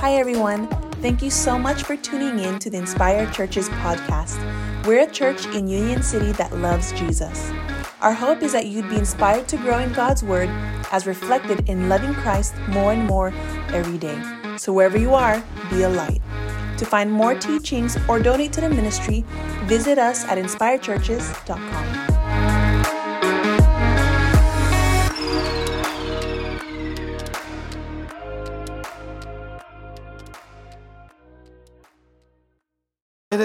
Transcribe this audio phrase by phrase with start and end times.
[0.00, 0.66] Hi, everyone.
[1.02, 4.38] Thank you so much for tuning in to the Inspired Churches podcast.
[4.86, 7.52] We're a church in Union City that loves Jesus.
[8.00, 10.48] Our hope is that you'd be inspired to grow in God's Word
[10.90, 13.28] as reflected in loving Christ more and more
[13.74, 14.18] every day.
[14.56, 16.22] So, wherever you are, be a light.
[16.78, 19.22] To find more teachings or donate to the ministry,
[19.64, 22.09] visit us at inspiredchurches.com.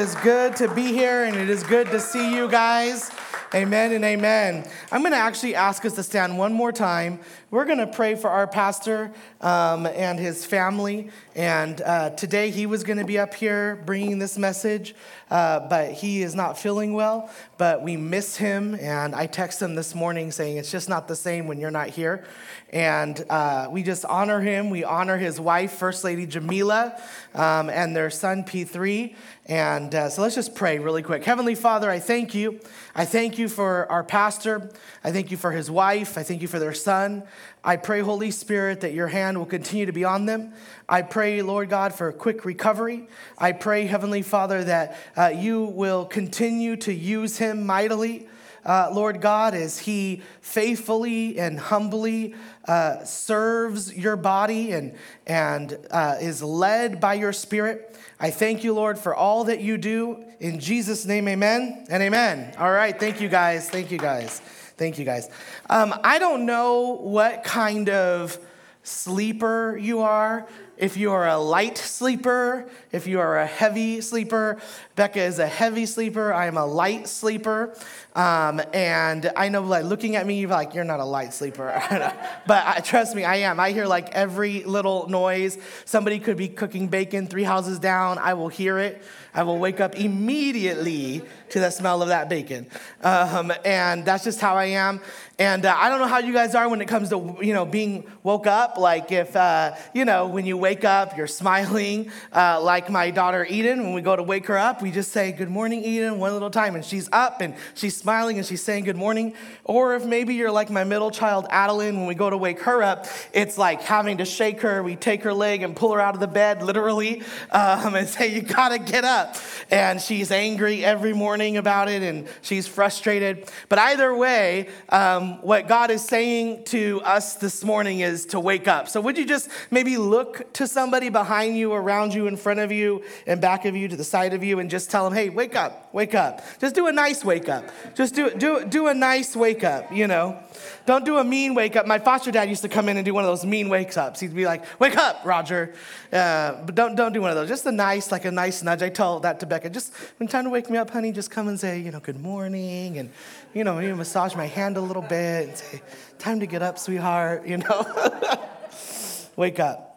[0.05, 3.09] is good to be here and it is good to see you guys.
[3.55, 4.63] Amen and amen.
[4.91, 7.19] I'm going to actually ask us to stand one more time.
[7.55, 11.09] We're going to pray for our pastor um, and his family.
[11.35, 14.93] And uh, today he was going to be up here bringing this message,
[15.31, 17.29] uh, but he is not feeling well.
[17.57, 18.75] But we miss him.
[18.75, 21.87] And I texted him this morning saying it's just not the same when you're not
[21.87, 22.25] here.
[22.73, 24.69] And uh, we just honor him.
[24.69, 27.01] We honor his wife, First Lady Jamila,
[27.33, 29.15] um, and their son, P3.
[29.45, 31.23] And uh, so let's just pray really quick.
[31.23, 32.59] Heavenly Father, I thank you.
[32.95, 34.71] I thank you for our pastor.
[35.05, 36.17] I thank you for his wife.
[36.17, 37.21] I thank you for their son.
[37.63, 40.51] I pray, Holy Spirit, that your hand will continue to be on them.
[40.89, 43.07] I pray, Lord God, for a quick recovery.
[43.37, 48.27] I pray, Heavenly Father, that uh, you will continue to use him mightily.
[48.65, 52.33] Uh, Lord God, as he faithfully and humbly
[52.67, 54.95] uh, serves your body and,
[55.27, 57.95] and uh, is led by your spirit.
[58.19, 60.25] I thank you, Lord, for all that you do.
[60.39, 62.55] In Jesus' name, amen and amen.
[62.57, 63.69] All right, thank you guys.
[63.69, 64.41] Thank you guys.
[64.77, 65.29] Thank you guys.
[65.69, 68.37] Um, I don't know what kind of
[68.83, 74.57] sleeper you are if you are a light sleeper, if you are a heavy sleeper.
[74.95, 76.33] Becca is a heavy sleeper.
[76.33, 77.75] I am a light sleeper.
[78.15, 81.81] Um, and I know, like, looking at me, you're like, you're not a light sleeper.
[82.47, 83.59] but I, trust me, I am.
[83.59, 85.57] I hear like every little noise.
[85.83, 88.17] Somebody could be cooking bacon three houses down.
[88.17, 89.03] I will hear it.
[89.33, 92.67] I will wake up immediately to the smell of that bacon.
[93.01, 95.01] Um, and that's just how I am.
[95.37, 97.65] And uh, I don't know how you guys are when it comes to, you know,
[97.65, 98.77] being woke up.
[98.77, 102.09] Like if, uh, you know, when you wake up, you're smiling.
[102.33, 105.31] Uh, like my daughter Eden, when we go to wake her up, we just say,
[105.31, 106.73] good morning, Eden, one little time.
[106.73, 109.35] And she's up and she's smiling and she's saying good morning.
[109.63, 112.81] Or if maybe you're like my middle child, Adeline, when we go to wake her
[112.81, 114.81] up, it's like having to shake her.
[114.81, 117.21] We take her leg and pull her out of the bed, literally,
[117.51, 119.35] um, and say, you gotta get up.
[119.69, 123.51] And she's angry every morning about it and she's frustrated.
[123.69, 128.67] But either way, um, what God is saying to us this morning is to wake
[128.67, 128.89] up.
[128.89, 132.71] So, would you just maybe look to somebody behind you, around you, in front of
[132.71, 135.29] you, and back of you, to the side of you, and just tell them, hey,
[135.29, 136.41] wake up, wake up.
[136.59, 137.65] Just do a nice wake up.
[137.93, 140.39] Just do, do, do a nice wake up, you know?
[140.85, 141.85] Don't do a mean wake up.
[141.85, 144.21] My foster dad used to come in and do one of those mean wakes ups.
[144.21, 145.73] He'd be like, wake up, Roger.
[146.13, 147.49] Uh, but don't, don't do one of those.
[147.49, 148.81] Just a nice, like a nice nudge.
[148.81, 149.71] I tell that to Becca.
[149.71, 152.21] Just when time to wake me up, honey, just come and say, you know, good
[152.21, 152.97] morning.
[152.97, 153.09] And,
[153.53, 155.81] you know, massage my hand a little bit and say,
[156.17, 158.39] time to get up, sweetheart, you know.
[159.35, 159.94] wake up.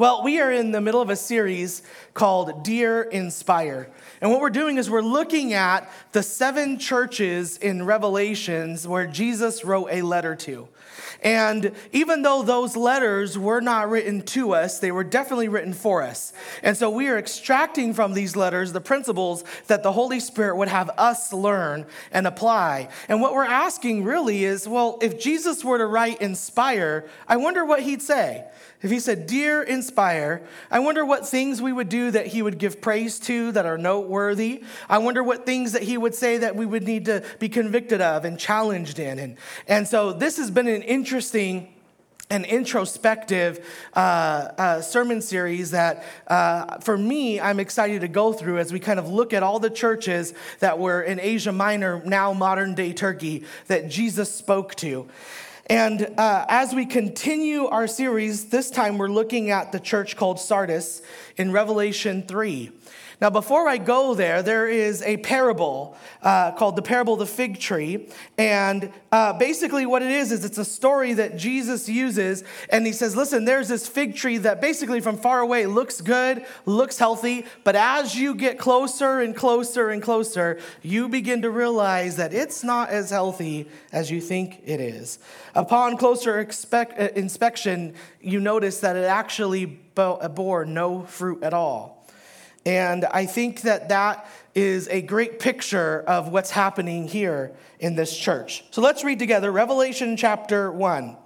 [0.00, 1.82] Well, we are in the middle of a series
[2.14, 3.90] called Dear Inspire.
[4.22, 9.62] And what we're doing is we're looking at the seven churches in Revelations where Jesus
[9.62, 10.68] wrote a letter to.
[11.22, 16.02] And even though those letters were not written to us, they were definitely written for
[16.02, 16.32] us.
[16.62, 20.68] And so we are extracting from these letters the principles that the Holy Spirit would
[20.68, 22.88] have us learn and apply.
[23.08, 27.66] And what we're asking really is well, if Jesus were to write inspire, I wonder
[27.66, 28.46] what he'd say.
[28.82, 32.58] If he said, Dear Inspire, I wonder what things we would do that he would
[32.58, 34.64] give praise to that are noteworthy.
[34.88, 38.00] I wonder what things that he would say that we would need to be convicted
[38.00, 39.18] of and challenged in.
[39.18, 39.36] And,
[39.68, 41.68] and so this has been an interesting
[42.30, 48.58] an introspective uh, uh, sermon series that, uh, for me, I'm excited to go through
[48.58, 52.32] as we kind of look at all the churches that were in Asia Minor, now
[52.32, 55.08] modern day Turkey, that Jesus spoke to.
[55.70, 60.40] And uh, as we continue our series, this time we're looking at the church called
[60.40, 61.00] Sardis
[61.36, 62.72] in Revelation 3.
[63.20, 67.26] Now, before I go there, there is a parable uh, called the parable of the
[67.26, 68.08] fig tree.
[68.38, 72.44] And uh, basically, what it is, is it's a story that Jesus uses.
[72.70, 76.46] And he says, Listen, there's this fig tree that basically from far away looks good,
[76.64, 77.44] looks healthy.
[77.62, 82.64] But as you get closer and closer and closer, you begin to realize that it's
[82.64, 85.18] not as healthy as you think it is.
[85.54, 91.99] Upon closer expect, uh, inspection, you notice that it actually bore no fruit at all.
[92.66, 98.16] And I think that that is a great picture of what's happening here in this
[98.16, 98.64] church.
[98.70, 101.16] So let's read together Revelation chapter 1.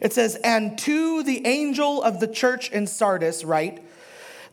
[0.00, 3.84] It says, And to the angel of the church in Sardis, write,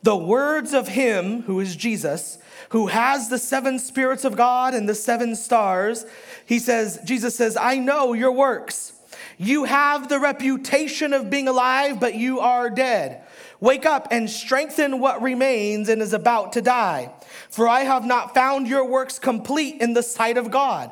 [0.03, 2.37] the words of him, who is Jesus,
[2.69, 6.05] who has the seven spirits of God and the seven stars,
[6.45, 8.93] he says, Jesus says, I know your works.
[9.37, 13.23] You have the reputation of being alive, but you are dead.
[13.59, 17.11] Wake up and strengthen what remains and is about to die.
[17.49, 20.91] For I have not found your works complete in the sight of God.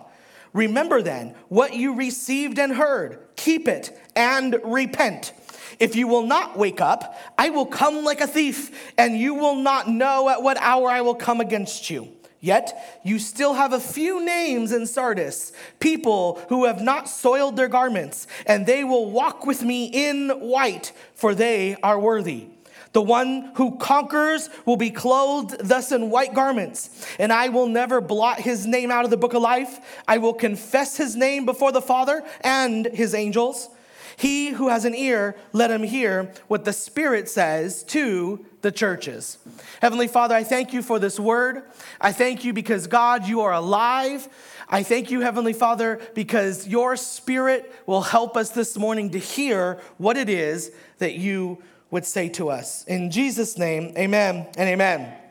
[0.53, 5.33] Remember then what you received and heard, keep it and repent.
[5.79, 9.55] If you will not wake up, I will come like a thief, and you will
[9.55, 12.09] not know at what hour I will come against you.
[12.43, 17.69] Yet you still have a few names in Sardis, people who have not soiled their
[17.69, 22.47] garments, and they will walk with me in white, for they are worthy.
[22.91, 28.01] The one who conquers will be clothed thus in white garments, and I will never
[28.01, 29.79] blot his name out of the book of life.
[30.05, 33.69] I will confess his name before the Father and his angels.
[34.18, 39.38] He who has an ear, let him hear what the Spirit says to the churches.
[39.81, 41.63] Heavenly Father, I thank you for this word.
[42.00, 44.27] I thank you because, God, you are alive.
[44.69, 49.80] I thank you, Heavenly Father, because your Spirit will help us this morning to hear
[49.98, 51.62] what it is that you
[51.92, 52.83] would say to us.
[52.86, 55.22] In Jesus' name, amen and amen.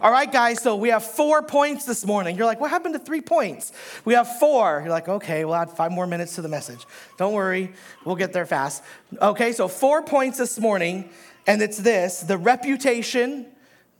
[0.00, 2.36] All right, guys, so we have four points this morning.
[2.36, 3.72] You're like, what happened to three points?
[4.04, 4.80] We have four.
[4.80, 6.86] You're like, okay, we'll add five more minutes to the message.
[7.16, 7.72] Don't worry,
[8.04, 8.82] we'll get there fast.
[9.20, 11.10] Okay, so four points this morning,
[11.46, 13.46] and it's this the reputation,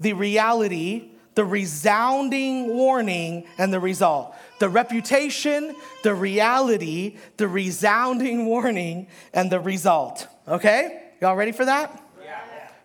[0.00, 4.34] the reality, the resounding warning, and the result.
[4.58, 10.26] The reputation, the reality, the resounding warning, and the result.
[10.48, 11.02] Okay?
[11.20, 12.07] Y'all ready for that?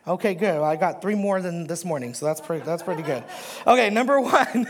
[0.05, 0.55] Okay, good.
[0.55, 3.23] Well, I got three more than this morning, so that's pretty, that's pretty good.
[3.65, 4.67] Okay, number one,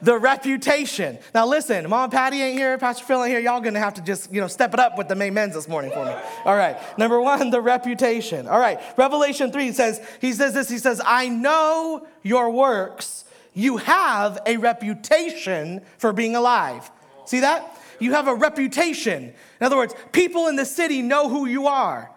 [0.00, 1.18] the reputation.
[1.34, 3.40] Now listen, Mom Patty ain't here, Pastor Phil ain't here.
[3.40, 5.68] Y'all gonna have to just, you know, step it up with the main men's this
[5.68, 6.14] morning for me.
[6.46, 8.48] All right, number one, the reputation.
[8.48, 13.26] All right, Revelation 3 says, he says this, he says, I know your works.
[13.52, 16.90] You have a reputation for being alive.
[17.26, 17.76] See that?
[17.98, 19.34] You have a reputation.
[19.60, 22.10] In other words, people in the city know who you are.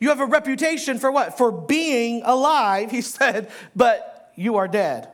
[0.00, 1.38] You have a reputation for what?
[1.38, 5.08] For being alive, he said, but you are dead.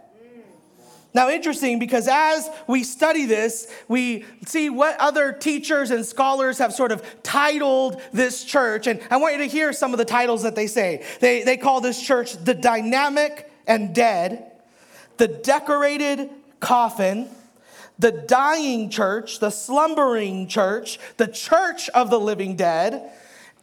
[1.13, 6.73] Now, interesting because as we study this, we see what other teachers and scholars have
[6.73, 8.87] sort of titled this church.
[8.87, 11.05] And I want you to hear some of the titles that they say.
[11.19, 14.53] They, they call this church the dynamic and dead,
[15.17, 16.31] the decorated
[16.61, 17.29] coffin,
[17.99, 23.11] the dying church, the slumbering church, the church of the living dead,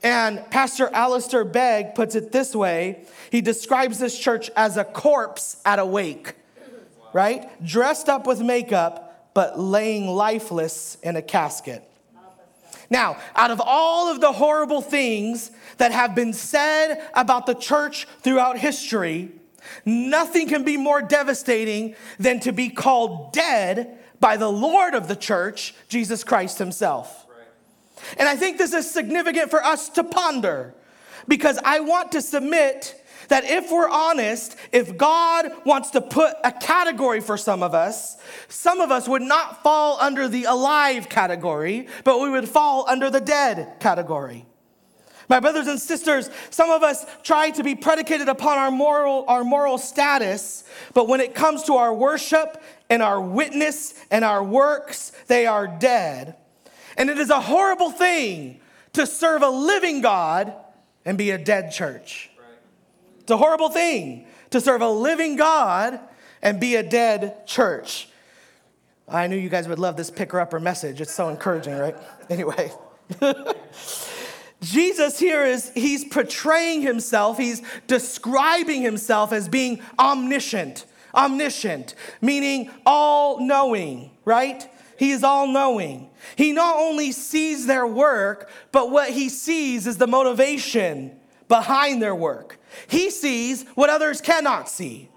[0.07, 5.57] and Pastor Alistair Begg puts it this way he describes this church as a corpse
[5.65, 6.33] at a wake,
[7.11, 7.61] right?
[7.61, 11.83] Dressed up with makeup, but laying lifeless in a casket.
[12.89, 18.07] Now, out of all of the horrible things that have been said about the church
[18.21, 19.33] throughout history,
[19.83, 25.17] nothing can be more devastating than to be called dead by the Lord of the
[25.17, 27.26] church, Jesus Christ Himself.
[28.17, 30.73] And I think this is significant for us to ponder
[31.27, 36.51] because I want to submit that if we're honest, if God wants to put a
[36.51, 38.17] category for some of us,
[38.47, 43.09] some of us would not fall under the alive category, but we would fall under
[43.09, 44.45] the dead category.
[45.29, 49.43] My brothers and sisters, some of us try to be predicated upon our moral, our
[49.43, 50.63] moral status,
[50.93, 55.67] but when it comes to our worship and our witness and our works, they are
[55.67, 56.37] dead.
[56.97, 58.59] And it is a horrible thing
[58.93, 60.53] to serve a living God
[61.05, 62.29] and be a dead church.
[63.19, 65.99] It's a horrible thing to serve a living God
[66.41, 68.09] and be a dead church.
[69.07, 70.99] I knew you guys would love this picker upper message.
[70.99, 71.95] It's so encouraging, right?
[72.29, 72.71] Anyway.
[74.61, 80.85] Jesus here is, he's portraying himself, he's describing himself as being omniscient.
[81.13, 84.67] Omniscient, meaning all knowing, right?
[84.97, 86.09] He is all knowing.
[86.35, 92.15] He not only sees their work, but what he sees is the motivation behind their
[92.15, 92.59] work.
[92.87, 95.09] He sees what others cannot see.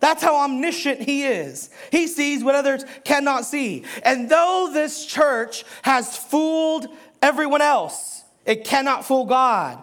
[0.00, 1.70] That's how omniscient he is.
[1.90, 3.84] He sees what others cannot see.
[4.04, 6.86] And though this church has fooled
[7.20, 9.82] everyone else, it cannot fool God.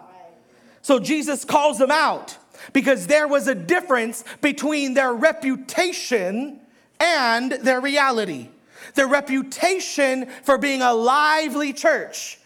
[0.80, 2.38] So Jesus calls them out
[2.72, 6.60] because there was a difference between their reputation
[6.98, 8.48] and their reality
[8.96, 12.38] their reputation for being a lively church,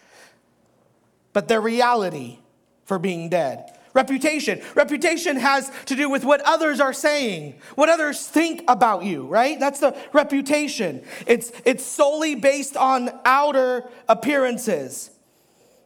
[1.33, 2.38] but their reality
[2.85, 3.76] for being dead.
[3.92, 4.61] Reputation.
[4.76, 9.59] Reputation has to do with what others are saying, what others think about you, right?
[9.59, 11.02] That's the reputation.
[11.26, 15.11] It's, it's solely based on outer appearances.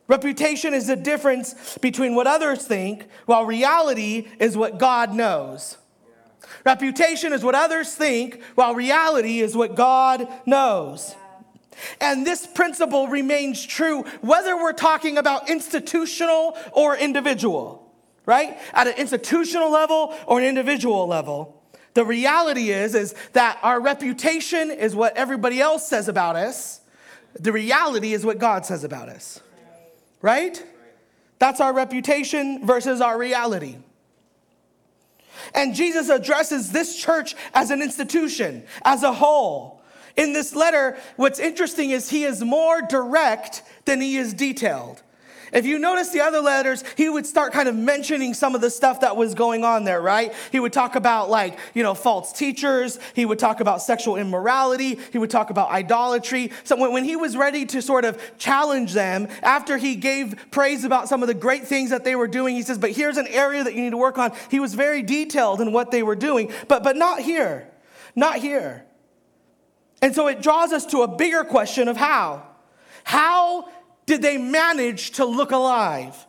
[0.06, 5.78] Reputation is the difference between what others think, while reality is what God knows.
[6.64, 11.14] Reputation is what others think, while reality is what God knows.
[12.00, 17.92] And this principle remains true whether we're talking about institutional or individual,
[18.26, 18.58] right?
[18.72, 21.60] At an institutional level or an individual level.
[21.94, 26.80] The reality is, is that our reputation is what everybody else says about us.
[27.38, 29.40] The reality is what God says about us.
[30.20, 30.64] Right?
[31.38, 33.76] That's our reputation versus our reality.
[35.54, 39.82] And Jesus addresses this church as an institution, as a whole.
[40.16, 45.02] In this letter, what's interesting is he is more direct than he is detailed.
[45.54, 48.70] If you notice the other letters, he would start kind of mentioning some of the
[48.70, 50.34] stuff that was going on there, right?
[50.50, 52.98] He would talk about like, you know, false teachers.
[53.14, 54.98] He would talk about sexual immorality.
[55.12, 56.50] He would talk about idolatry.
[56.64, 61.08] So when, he was ready to sort of challenge them, after he gave praise about
[61.08, 63.62] some of the great things that they were doing, he says, but here's an area
[63.62, 64.32] that you need to work on.
[64.50, 67.68] He was very detailed in what they were doing, but, but not here.
[68.16, 68.84] Not here.
[70.02, 72.42] And so it draws us to a bigger question of how.
[73.04, 73.68] How
[74.06, 76.26] did they manage to look alive?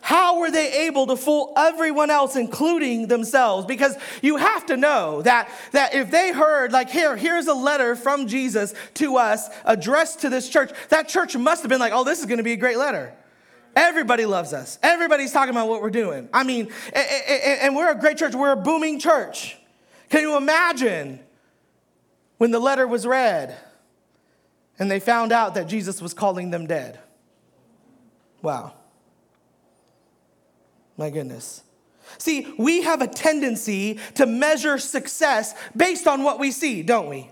[0.00, 3.66] How were they able to fool everyone else, including themselves?
[3.66, 7.96] Because you have to know that, that if they heard, like, here, here's a letter
[7.96, 12.04] from Jesus to us addressed to this church, that church must have been like, oh,
[12.04, 13.12] this is going to be a great letter.
[13.76, 14.78] Everybody loves us.
[14.82, 16.28] Everybody's talking about what we're doing.
[16.32, 19.58] I mean, and we're a great church, we're a booming church.
[20.08, 21.20] Can you imagine
[22.38, 23.56] when the letter was read
[24.78, 26.98] and they found out that Jesus was calling them dead?
[28.42, 28.74] Wow.
[30.96, 31.62] My goodness.
[32.16, 37.30] See, we have a tendency to measure success based on what we see, don't we?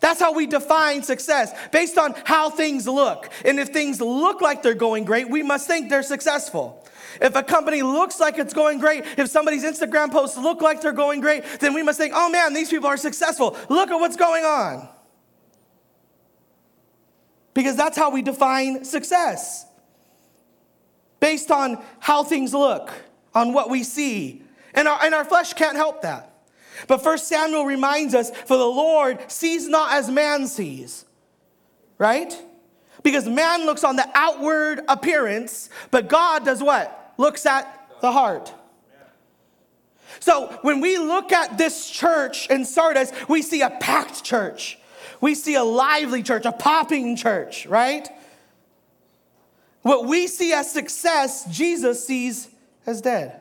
[0.00, 3.30] That's how we define success, based on how things look.
[3.44, 6.86] And if things look like they're going great, we must think they're successful.
[7.20, 10.92] If a company looks like it's going great, if somebody's Instagram posts look like they're
[10.92, 13.56] going great, then we must think, oh man, these people are successful.
[13.68, 14.88] Look at what's going on.
[17.52, 19.66] Because that's how we define success
[21.20, 22.90] based on how things look,
[23.34, 24.42] on what we see.
[24.74, 26.26] And our, and our flesh can't help that.
[26.86, 31.04] But First Samuel reminds us for the Lord sees not as man sees,
[31.98, 32.34] right?
[33.02, 37.14] Because man looks on the outward appearance, but God does what?
[37.18, 38.52] Looks at the heart.
[40.18, 44.78] So when we look at this church in Sardis, we see a packed church.
[45.20, 48.08] We see a lively church, a popping church, right?
[49.82, 52.48] What we see as success, Jesus sees
[52.86, 53.40] as dead.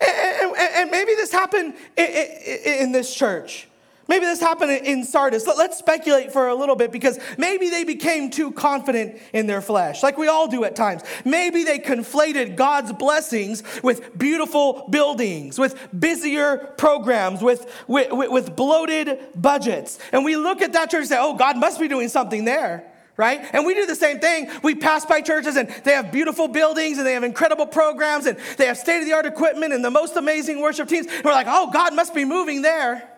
[0.00, 3.68] And, and, and maybe this happened in, in, in this church.
[4.08, 5.46] Maybe this happened in Sardis.
[5.46, 10.02] Let's speculate for a little bit because maybe they became too confident in their flesh,
[10.02, 11.02] like we all do at times.
[11.24, 19.18] Maybe they conflated God's blessings with beautiful buildings, with busier programs, with, with, with bloated
[19.34, 19.98] budgets.
[20.12, 22.91] And we look at that church and say, oh, God must be doing something there
[23.22, 23.40] right?
[23.52, 24.50] And we do the same thing.
[24.64, 28.36] We pass by churches and they have beautiful buildings and they have incredible programs and
[28.58, 31.06] they have state of the art equipment and the most amazing worship teams.
[31.06, 33.08] And we're like, oh, God must be moving there.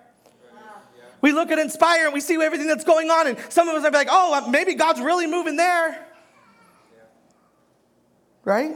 [1.23, 3.83] We look at Inspire and we see everything that's going on, and some of us
[3.83, 6.07] are like, oh, uh, maybe God's really moving there.
[8.45, 8.75] Right?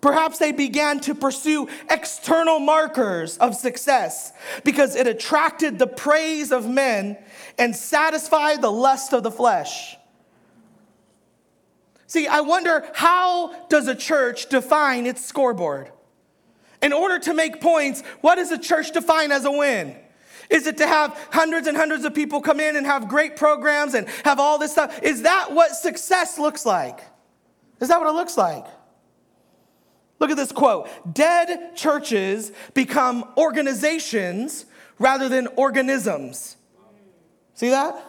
[0.00, 6.68] Perhaps they began to pursue external markers of success because it attracted the praise of
[6.68, 7.18] men
[7.60, 9.96] and satisfy the lust of the flesh.
[12.06, 15.92] See, I wonder how does a church define its scoreboard?
[16.82, 19.94] In order to make points, what does a church define as a win?
[20.48, 23.94] Is it to have hundreds and hundreds of people come in and have great programs
[23.94, 25.00] and have all this stuff?
[25.02, 27.00] Is that what success looks like?
[27.80, 28.64] Is that what it looks like?
[30.18, 34.64] Look at this quote Dead churches become organizations
[34.98, 36.56] rather than organisms.
[37.60, 38.02] See that?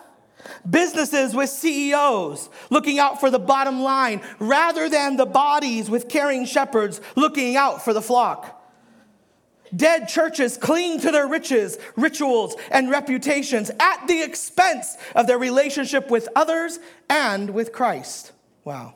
[0.69, 6.45] Businesses with CEOs looking out for the bottom line rather than the bodies with caring
[6.45, 8.63] shepherds looking out for the flock.
[9.75, 16.09] Dead churches cling to their riches, rituals, and reputations at the expense of their relationship
[16.09, 16.79] with others
[17.09, 18.31] and with Christ.
[18.63, 18.93] Wow.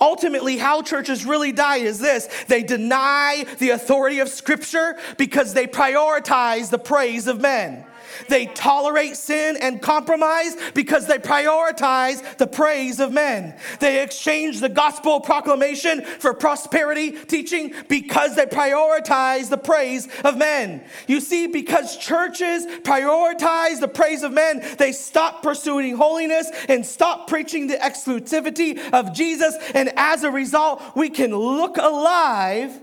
[0.00, 5.68] Ultimately, how churches really die is this they deny the authority of Scripture because they
[5.68, 7.86] prioritize the praise of men.
[8.28, 13.56] They tolerate sin and compromise because they prioritize the praise of men.
[13.80, 20.84] They exchange the gospel proclamation for prosperity teaching because they prioritize the praise of men.
[21.06, 27.28] You see, because churches prioritize the praise of men, they stop pursuing holiness and stop
[27.28, 29.56] preaching the exclusivity of Jesus.
[29.74, 32.80] And as a result, we can look alive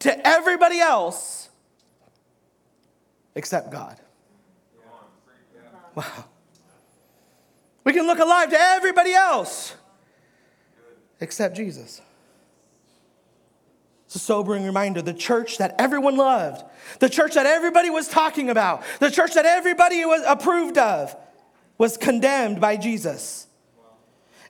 [0.00, 1.48] to everybody else
[3.34, 3.98] except God.
[5.94, 6.24] Wow.
[7.84, 9.74] We can look alive to everybody else
[11.20, 12.00] except Jesus.
[14.06, 15.00] It's a sobering reminder.
[15.00, 16.64] The church that everyone loved,
[16.98, 21.16] the church that everybody was talking about, the church that everybody was approved of,
[21.78, 23.46] was condemned by Jesus.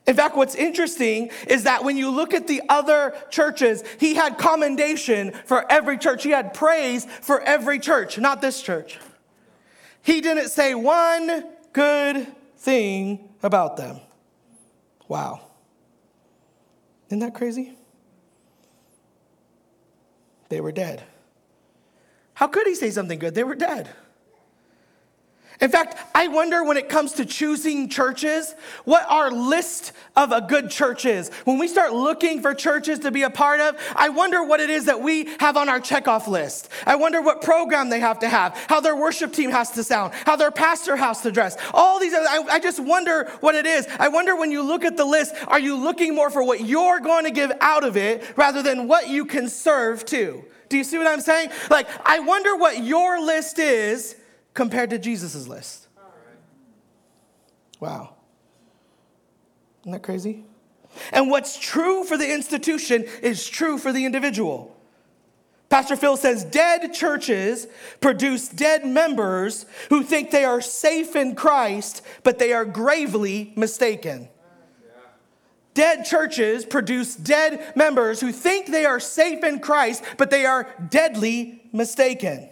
[0.05, 4.37] In fact, what's interesting is that when you look at the other churches, he had
[4.37, 6.23] commendation for every church.
[6.23, 8.99] He had praise for every church, not this church.
[10.03, 13.99] He didn't say one good thing about them.
[15.07, 15.47] Wow.
[17.07, 17.77] Isn't that crazy?
[20.49, 21.03] They were dead.
[22.35, 23.33] How could he say something good?
[23.33, 23.89] They were dead.
[25.63, 28.53] In fact, I wonder when it comes to choosing churches,
[28.83, 31.29] what our list of a good church is.
[31.45, 34.69] When we start looking for churches to be a part of, I wonder what it
[34.69, 36.67] is that we have on our checkoff list.
[36.85, 40.13] I wonder what program they have to have, how their worship team has to sound,
[40.25, 41.55] how their pastor has to dress.
[41.73, 43.87] All these, I, I just wonder what it is.
[43.99, 46.99] I wonder when you look at the list, are you looking more for what you're
[46.99, 50.43] going to give out of it rather than what you can serve to?
[50.67, 51.51] Do you see what I'm saying?
[51.69, 54.17] Like, I wonder what your list is
[54.53, 55.87] compared to Jesus' list.
[57.79, 58.15] Wow.
[59.81, 60.45] Isn't that crazy?
[61.11, 64.75] And what's true for the institution is true for the individual.
[65.69, 67.67] Pastor Phil says dead churches
[67.99, 74.29] produce dead members who think they are safe in Christ, but they are gravely mistaken.
[75.73, 80.71] Dead churches produce dead members who think they are safe in Christ, but they are
[80.89, 82.47] deadly mistaken.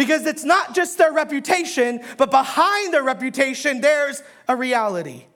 [0.00, 5.26] Because it's not just their reputation, but behind their reputation, there's a reality.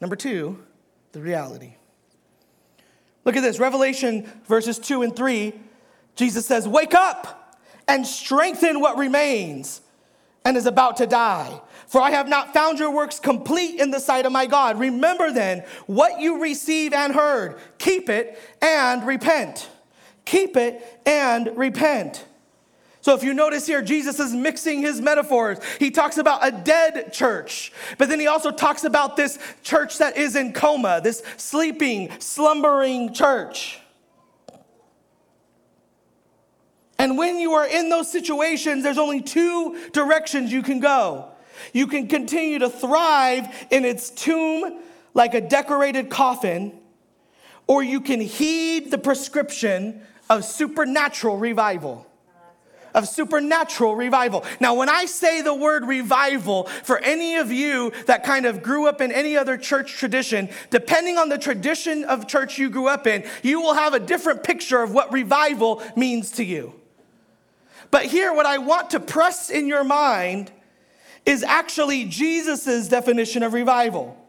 [0.00, 0.60] Number two,
[1.12, 1.76] the reality.
[3.24, 5.52] Look at this Revelation verses 2 and 3.
[6.16, 7.56] Jesus says, Wake up
[7.86, 9.82] and strengthen what remains
[10.44, 11.60] and is about to die.
[11.86, 14.80] For I have not found your works complete in the sight of my God.
[14.80, 19.70] Remember then what you receive and heard, keep it and repent.
[20.24, 22.24] Keep it and repent.
[23.02, 25.58] So if you notice here, Jesus is mixing his metaphors.
[25.80, 30.16] He talks about a dead church, but then he also talks about this church that
[30.16, 33.80] is in coma, this sleeping, slumbering church.
[36.96, 41.28] And when you are in those situations, there's only two directions you can go.
[41.72, 44.78] You can continue to thrive in its tomb
[45.12, 46.72] like a decorated coffin,
[47.66, 52.06] or you can heed the prescription of supernatural revival
[52.94, 54.44] of supernatural revival.
[54.60, 58.86] Now, when I say the word revival, for any of you that kind of grew
[58.86, 63.06] up in any other church tradition, depending on the tradition of church you grew up
[63.06, 66.74] in, you will have a different picture of what revival means to you.
[67.90, 70.50] But here, what I want to press in your mind
[71.26, 74.21] is actually Jesus' definition of revival.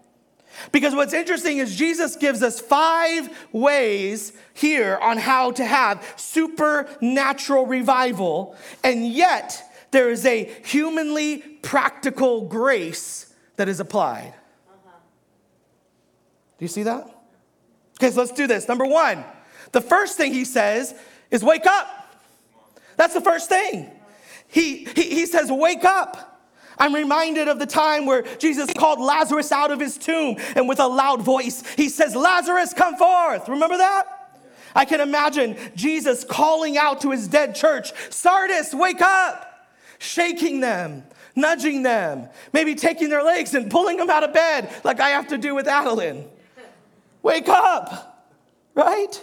[0.72, 7.66] Because what's interesting is Jesus gives us five ways here on how to have supernatural
[7.66, 9.62] revival, and yet
[9.92, 14.34] there is a humanly practical grace that is applied.
[16.58, 17.10] Do you see that?
[18.00, 18.68] Okay, so let's do this.
[18.68, 19.24] Number one,
[19.72, 20.94] the first thing he says
[21.30, 21.88] is wake up.
[22.96, 23.92] That's the first thing.
[24.48, 26.33] He, he, he says, wake up.
[26.78, 30.80] I'm reminded of the time where Jesus called Lazarus out of his tomb and with
[30.80, 33.48] a loud voice, he says, Lazarus, come forth.
[33.48, 34.42] Remember that?
[34.76, 41.04] I can imagine Jesus calling out to his dead church, Sardis, wake up, shaking them,
[41.36, 45.28] nudging them, maybe taking their legs and pulling them out of bed like I have
[45.28, 46.28] to do with Adeline.
[47.22, 48.28] Wake up,
[48.76, 49.22] right?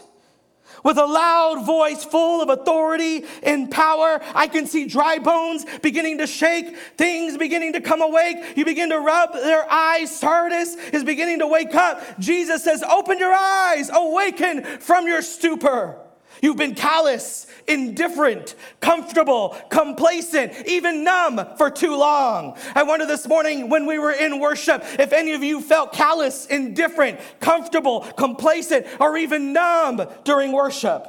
[0.85, 4.21] With a loud voice full of authority and power.
[4.35, 8.57] I can see dry bones beginning to shake, things beginning to come awake.
[8.57, 10.15] You begin to rub their eyes.
[10.15, 12.19] Sardis is beginning to wake up.
[12.19, 16.10] Jesus says, Open your eyes, awaken from your stupor.
[16.43, 22.57] You've been callous, indifferent, comfortable, complacent, even numb for too long.
[22.75, 26.47] I wonder this morning when we were in worship if any of you felt callous,
[26.47, 31.07] indifferent, comfortable, complacent, or even numb during worship.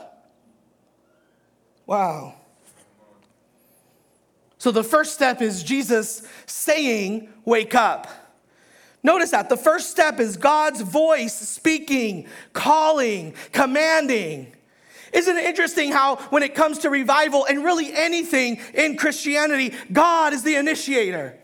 [1.85, 2.35] Wow.
[4.57, 8.07] So the first step is Jesus saying, Wake up.
[9.03, 14.53] Notice that the first step is God's voice speaking, calling, commanding.
[15.13, 20.33] Isn't it interesting how, when it comes to revival and really anything in Christianity, God
[20.33, 21.37] is the initiator?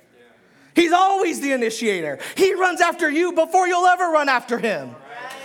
[0.74, 2.20] He's always the initiator.
[2.36, 4.96] He runs after you before you'll ever run after him.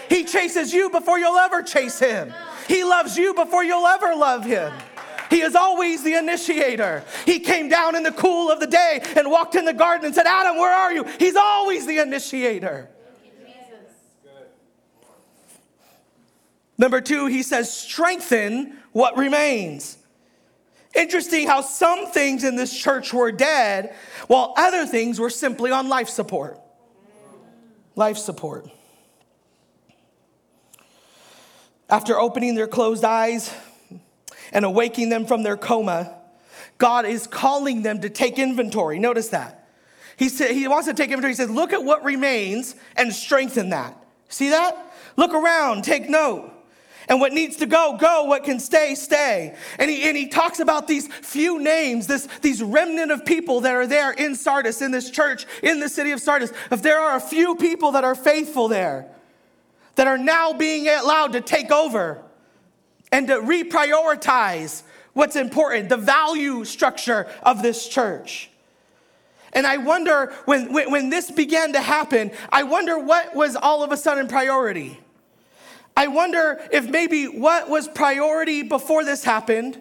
[0.09, 2.35] He chases you before you'll ever chase him.
[2.69, 4.73] He loves you before you'll ever love him.
[5.31, 7.03] He is always the initiator.
[7.25, 10.15] He came down in the cool of the day and walked in the garden and
[10.15, 11.05] said, Adam, where are you?
[11.19, 12.91] He's always the initiator.
[16.83, 19.99] Number two, he says, strengthen what remains.
[20.97, 23.95] Interesting how some things in this church were dead,
[24.27, 26.59] while other things were simply on life support.
[27.95, 28.69] Life support.
[31.89, 33.55] After opening their closed eyes
[34.51, 36.13] and awaking them from their coma,
[36.79, 38.99] God is calling them to take inventory.
[38.99, 39.69] Notice that.
[40.17, 41.31] He, said, he wants to take inventory.
[41.31, 43.97] He says, Look at what remains and strengthen that.
[44.29, 44.93] See that?
[45.17, 46.52] Look around, take note.
[47.09, 48.25] And what needs to go, go.
[48.25, 49.57] What can stay, stay.
[49.79, 53.75] And he, and he talks about these few names, this, these remnant of people that
[53.75, 56.53] are there in Sardis, in this church, in the city of Sardis.
[56.71, 59.07] If there are a few people that are faithful there,
[59.97, 62.23] that are now being allowed to take over
[63.11, 68.51] and to reprioritize what's important, the value structure of this church.
[69.53, 73.83] And I wonder when, when, when, this began to happen, I wonder what was all
[73.83, 74.99] of a sudden priority.
[75.97, 79.79] I wonder if maybe what was priority before this happened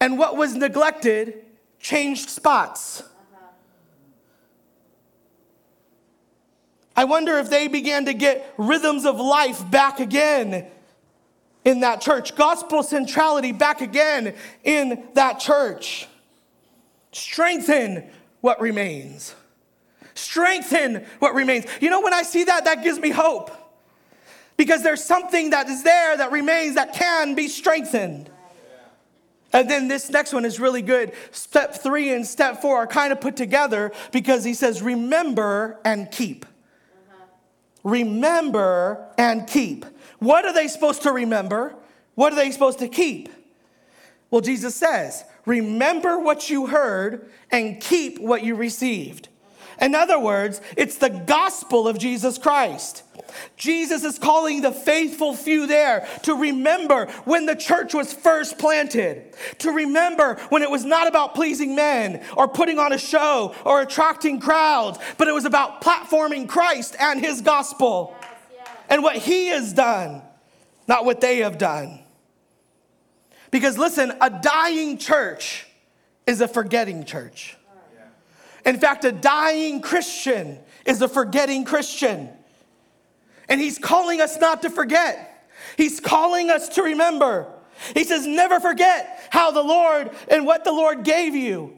[0.00, 1.44] and what was neglected
[1.80, 3.02] changed spots.
[6.96, 10.66] I wonder if they began to get rhythms of life back again
[11.64, 16.08] in that church, gospel centrality back again in that church.
[17.12, 18.04] Strengthen
[18.40, 19.34] what remains.
[20.14, 21.66] Strengthen what remains.
[21.80, 23.52] You know, when I see that, that gives me hope
[24.58, 28.28] because there's something that is there that remains that can be strengthened.
[29.54, 31.12] And then this next one is really good.
[31.30, 36.10] Step three and step four are kind of put together because he says, remember and
[36.10, 36.44] keep
[37.88, 39.84] remember and keep.
[40.18, 41.74] What are they supposed to remember?
[42.14, 43.28] What are they supposed to keep?
[44.30, 49.28] Well, Jesus says, remember what you heard and keep what you received.
[49.80, 53.04] In other words, it's the gospel of Jesus Christ.
[53.56, 59.34] Jesus is calling the faithful few there to remember when the church was first planted,
[59.58, 63.82] to remember when it was not about pleasing men or putting on a show or
[63.82, 68.68] attracting crowds, but it was about platforming Christ and his gospel yes, yes.
[68.88, 70.22] and what he has done,
[70.86, 72.00] not what they have done.
[73.50, 75.66] Because listen, a dying church
[76.26, 77.56] is a forgetting church.
[78.66, 82.28] In fact, a dying Christian is a forgetting Christian.
[83.48, 85.48] And he's calling us not to forget.
[85.76, 87.46] He's calling us to remember.
[87.94, 91.74] He says, never forget how the Lord and what the Lord gave you.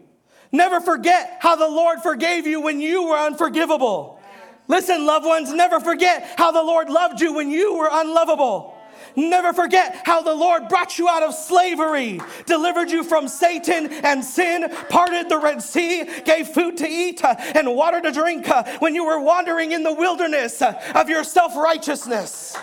[0.52, 4.20] Never forget how the Lord forgave you when you were unforgivable.
[4.66, 8.76] Listen, loved ones, never forget how the Lord loved you when you were unlovable.
[9.16, 14.24] Never forget how the Lord brought you out of slavery, delivered you from Satan and
[14.24, 18.64] sin, parted the Red Sea, gave food to eat uh, and water to drink uh,
[18.78, 22.56] when you were wandering in the wilderness uh, of your self righteousness.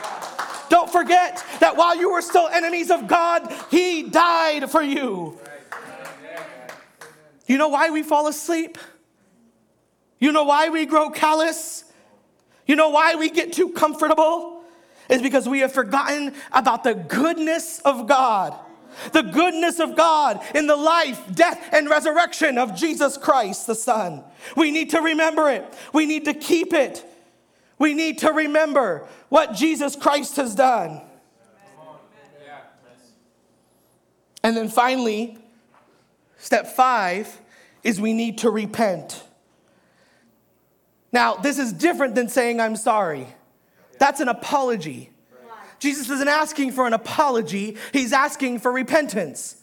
[0.69, 5.39] Don't forget that while you were still enemies of God, He died for you.
[7.47, 8.77] You know why we fall asleep?
[10.19, 11.85] You know why we grow callous?
[12.65, 14.56] You know why we get too comfortable?
[15.09, 18.57] Is because we have forgotten about the goodness of God.
[19.11, 24.23] The goodness of God in the life, death, and resurrection of Jesus Christ, the Son.
[24.55, 25.65] We need to remember it.
[25.93, 27.05] We need to keep it.
[27.77, 31.01] We need to remember what Jesus Christ has done.
[34.43, 35.37] And then finally,
[36.37, 37.39] step five
[37.83, 39.23] is we need to repent.
[41.11, 43.27] Now, this is different than saying, I'm sorry.
[43.99, 45.11] That's an apology.
[45.79, 49.55] Jesus isn't asking for an apology, he's asking for repentance.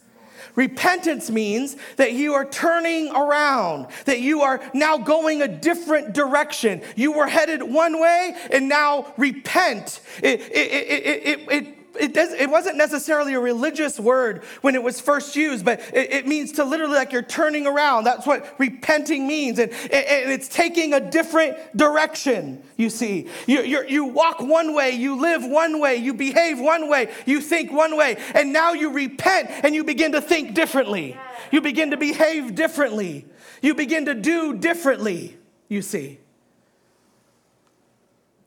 [0.55, 6.81] Repentance means that you are turning around, that you are now going a different direction.
[6.95, 9.99] You were headed one way and now repent.
[10.23, 14.99] It, it, it, it, it, does, it wasn't necessarily a religious word when it was
[14.99, 18.03] first used, but it, it means to literally like you're turning around.
[18.03, 19.59] That's what repenting means.
[19.59, 23.29] And, and it's taking a different direction, you see.
[23.47, 27.41] You, you you walk one way, you live one way, you behave one way, you
[27.41, 31.17] think one way, and now you repent and you begin to think differently.
[31.51, 33.25] You begin to behave differently.
[33.61, 35.37] You begin to do differently,
[35.69, 36.19] you see.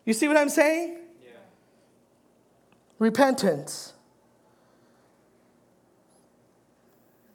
[0.04, 0.97] You see what I'm saying?
[2.98, 3.92] Repentance.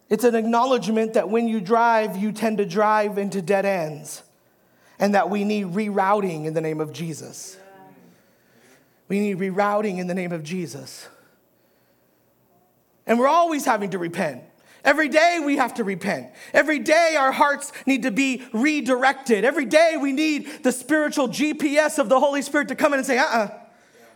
[0.10, 4.22] It's an acknowledgement that when you drive, you tend to drive into dead ends
[5.00, 7.58] and that we need rerouting in the name of Jesus.
[9.08, 11.08] We need rerouting in the name of Jesus.
[13.06, 14.44] And we're always having to repent.
[14.84, 16.32] Every day we have to repent.
[16.54, 19.46] Every day our hearts need to be redirected.
[19.46, 23.06] Every day we need the spiritual GPS of the Holy Spirit to come in and
[23.06, 23.38] say, uh uh-uh.
[23.38, 23.60] uh,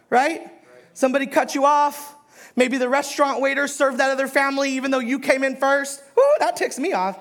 [0.09, 0.51] right?
[0.97, 2.15] Somebody cut you off.
[2.55, 6.01] Maybe the restaurant waiter served that other family even though you came in first.
[6.17, 7.19] Ooh, that ticks me off.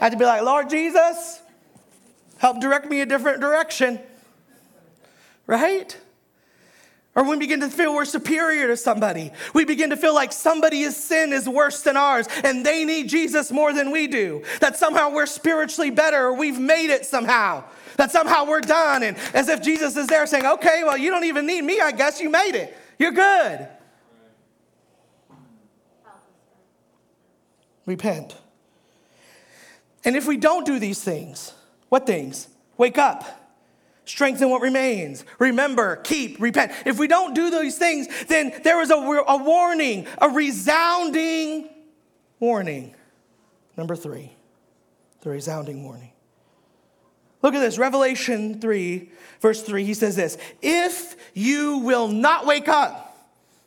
[0.00, 1.42] I had to be like, Lord Jesus,
[2.36, 3.98] help direct me a different direction.
[5.48, 5.98] Right?
[7.16, 10.96] Or we begin to feel we're superior to somebody, we begin to feel like somebody's
[10.96, 14.44] sin is worse than ours and they need Jesus more than we do.
[14.60, 17.64] That somehow we're spiritually better or we've made it somehow.
[17.96, 19.02] That somehow we're done.
[19.02, 21.90] And as if Jesus is there saying, okay, well, you don't even need me, I
[21.90, 22.78] guess you made it.
[22.98, 23.68] You're good.
[27.86, 28.36] Repent.
[30.04, 31.52] And if we don't do these things,
[31.88, 32.48] what things?
[32.76, 33.24] Wake up.
[34.04, 35.24] Strengthen what remains.
[35.38, 36.72] Remember, keep, repent.
[36.86, 41.68] If we don't do these things, then there is a, a warning, a resounding
[42.40, 42.94] warning.
[43.76, 44.32] Number three,
[45.20, 46.12] the resounding warning.
[47.42, 49.84] Look at this, Revelation 3, verse 3.
[49.84, 53.08] He says this If you will not wake up,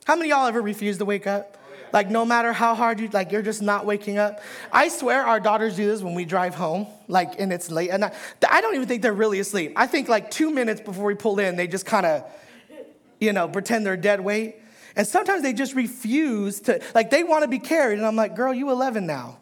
[0.06, 1.58] how many y'all ever refuse to wake up?
[1.58, 4.42] Oh, like, no matter how hard you, like, you're just not waking up.
[4.72, 7.90] I swear our daughters do this when we drive home, like, and it's late.
[7.92, 8.14] And I,
[8.50, 9.74] I don't even think they're really asleep.
[9.76, 12.24] I think, like, two minutes before we pull in, they just kind of,
[13.20, 14.56] you know, pretend they're dead weight.
[14.96, 18.00] And sometimes they just refuse to, like, they want to be carried.
[18.00, 19.38] And I'm like, girl, you 11 now.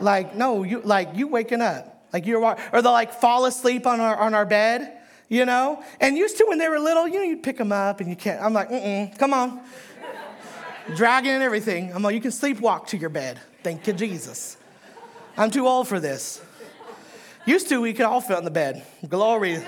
[0.00, 1.99] like, no, you, like, you waking up.
[2.12, 2.42] Like you're,
[2.72, 5.82] or they'll like fall asleep on our, on our bed, you know?
[6.00, 8.16] And used to when they were little, you know, you'd pick them up and you
[8.16, 8.42] can't.
[8.42, 9.60] I'm like, mm-mm, come on.
[10.96, 11.92] Dragging and everything.
[11.94, 13.40] I'm like, you can sleepwalk to your bed.
[13.62, 14.56] Thank you, Jesus.
[15.36, 16.42] I'm too old for this.
[17.46, 18.84] Used to, we could all fit on the bed.
[19.08, 19.62] Glory.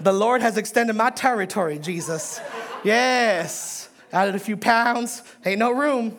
[0.00, 2.40] The Lord has extended my territory, Jesus.
[2.82, 3.88] Yes.
[4.12, 5.22] Added a few pounds.
[5.44, 6.16] Ain't no room.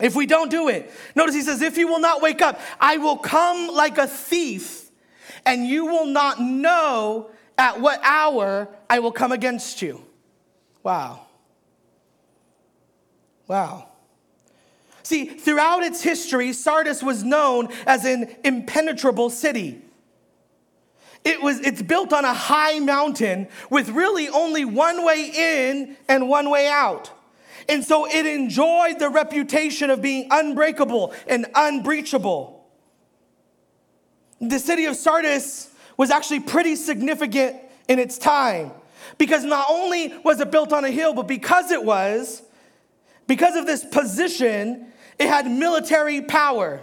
[0.00, 2.98] If we don't do it, notice he says, If you will not wake up, I
[2.98, 4.90] will come like a thief,
[5.44, 10.04] and you will not know at what hour I will come against you.
[10.82, 11.26] Wow.
[13.48, 13.88] Wow.
[15.02, 19.82] See, throughout its history, Sardis was known as an impenetrable city.
[21.24, 26.28] It was, it's built on a high mountain with really only one way in and
[26.28, 27.10] one way out.
[27.68, 32.66] And so it enjoyed the reputation of being unbreakable and unbreachable.
[34.40, 37.56] The city of Sardis was actually pretty significant
[37.88, 38.72] in its time
[39.18, 42.42] because not only was it built on a hill, but because it was,
[43.26, 44.86] because of this position,
[45.18, 46.80] it had military power.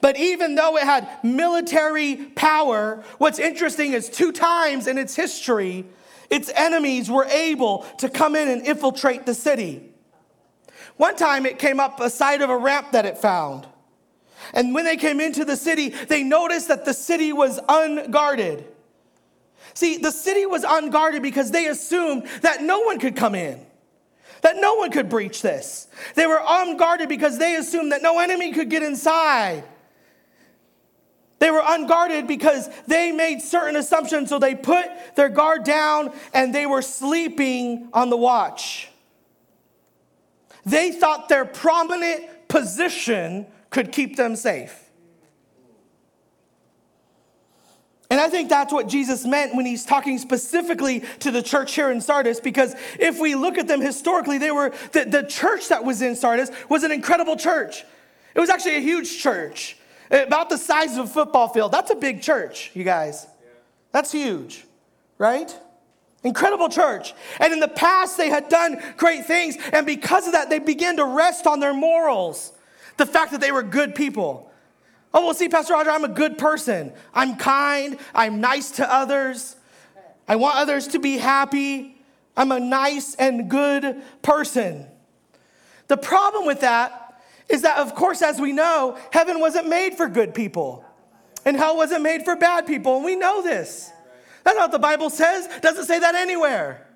[0.00, 5.86] But even though it had military power, what's interesting is two times in its history,
[6.32, 9.92] its enemies were able to come in and infiltrate the city.
[10.96, 13.66] One time it came up a side of a ramp that it found.
[14.54, 18.64] And when they came into the city, they noticed that the city was unguarded.
[19.74, 23.64] See, the city was unguarded because they assumed that no one could come in,
[24.40, 25.86] that no one could breach this.
[26.14, 29.64] They were unguarded because they assumed that no enemy could get inside.
[31.42, 36.54] They were unguarded because they made certain assumptions, so they put their guard down and
[36.54, 38.88] they were sleeping on the watch.
[40.64, 44.88] They thought their prominent position could keep them safe.
[48.08, 51.90] And I think that's what Jesus meant when he's talking specifically to the church here
[51.90, 55.84] in Sardis, because if we look at them historically, they were the, the church that
[55.84, 57.82] was in Sardis was an incredible church.
[58.32, 59.76] It was actually a huge church
[60.12, 61.72] about the size of a football field.
[61.72, 63.26] That's a big church, you guys.
[63.90, 64.64] That's huge,
[65.18, 65.54] right?
[66.22, 67.14] Incredible church.
[67.40, 69.56] And in the past, they had done great things.
[69.72, 72.52] And because of that, they began to rest on their morals.
[72.96, 74.50] The fact that they were good people.
[75.14, 76.92] Oh, well, see, Pastor Roger, I'm a good person.
[77.12, 77.98] I'm kind.
[78.14, 79.56] I'm nice to others.
[80.28, 81.96] I want others to be happy.
[82.36, 84.86] I'm a nice and good person.
[85.88, 87.01] The problem with that
[87.52, 90.84] is that, of course, as we know, heaven wasn't made for good people,
[91.44, 93.92] and hell wasn't made for bad people, and we know this.
[94.42, 95.48] That's not what the Bible says.
[95.60, 96.88] Doesn't say that anywhere.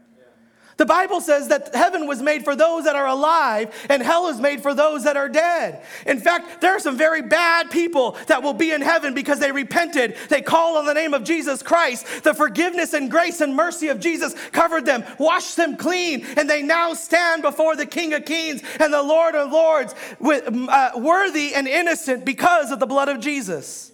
[0.76, 4.38] The Bible says that heaven was made for those that are alive and hell is
[4.38, 5.82] made for those that are dead.
[6.06, 9.52] In fact, there are some very bad people that will be in heaven because they
[9.52, 10.16] repented.
[10.28, 12.24] They called on the name of Jesus Christ.
[12.24, 16.62] The forgiveness and grace and mercy of Jesus covered them, washed them clean, and they
[16.62, 21.54] now stand before the King of Kings and the Lord of Lords with, uh, worthy
[21.54, 23.92] and innocent because of the blood of Jesus,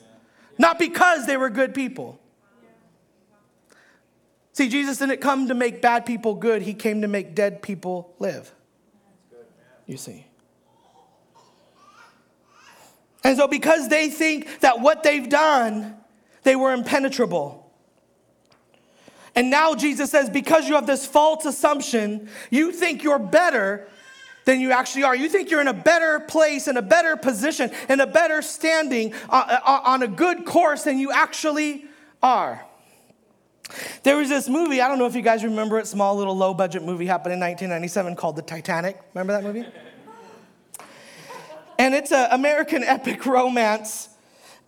[0.59, 2.19] not because they were good people.
[4.53, 8.15] See, Jesus didn't come to make bad people good, he came to make dead people
[8.19, 8.53] live.
[9.87, 10.27] You see.
[13.25, 15.97] And so, because they think that what they've done,
[16.43, 17.71] they were impenetrable.
[19.35, 23.89] And now Jesus says, because you have this false assumption, you think you're better
[24.45, 25.15] than you actually are.
[25.15, 29.15] You think you're in a better place, in a better position, in a better standing,
[29.31, 31.87] uh, uh, on a good course than you actually
[32.23, 32.67] are.
[34.03, 36.55] There was this movie, I don't know if you guys remember it, small little low
[36.55, 39.01] budget movie happened in 1997 called The Titanic.
[39.15, 39.67] Remember that movie?
[41.79, 44.09] and it's an American epic romance,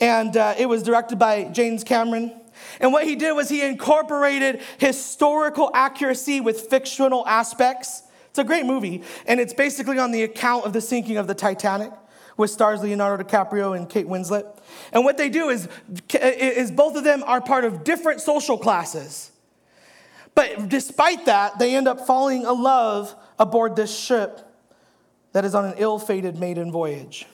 [0.00, 2.40] and uh, it was directed by James Cameron.
[2.80, 8.02] And what he did was he incorporated historical accuracy with fictional aspects.
[8.30, 11.34] It's a great movie, and it's basically on the account of the sinking of the
[11.34, 11.92] Titanic
[12.36, 14.58] with stars Leonardo DiCaprio and Kate Winslet.
[14.92, 15.68] And what they do is,
[16.12, 19.30] is both of them are part of different social classes.
[20.34, 24.40] But despite that, they end up falling in love aboard this ship
[25.32, 27.26] that is on an ill fated maiden voyage.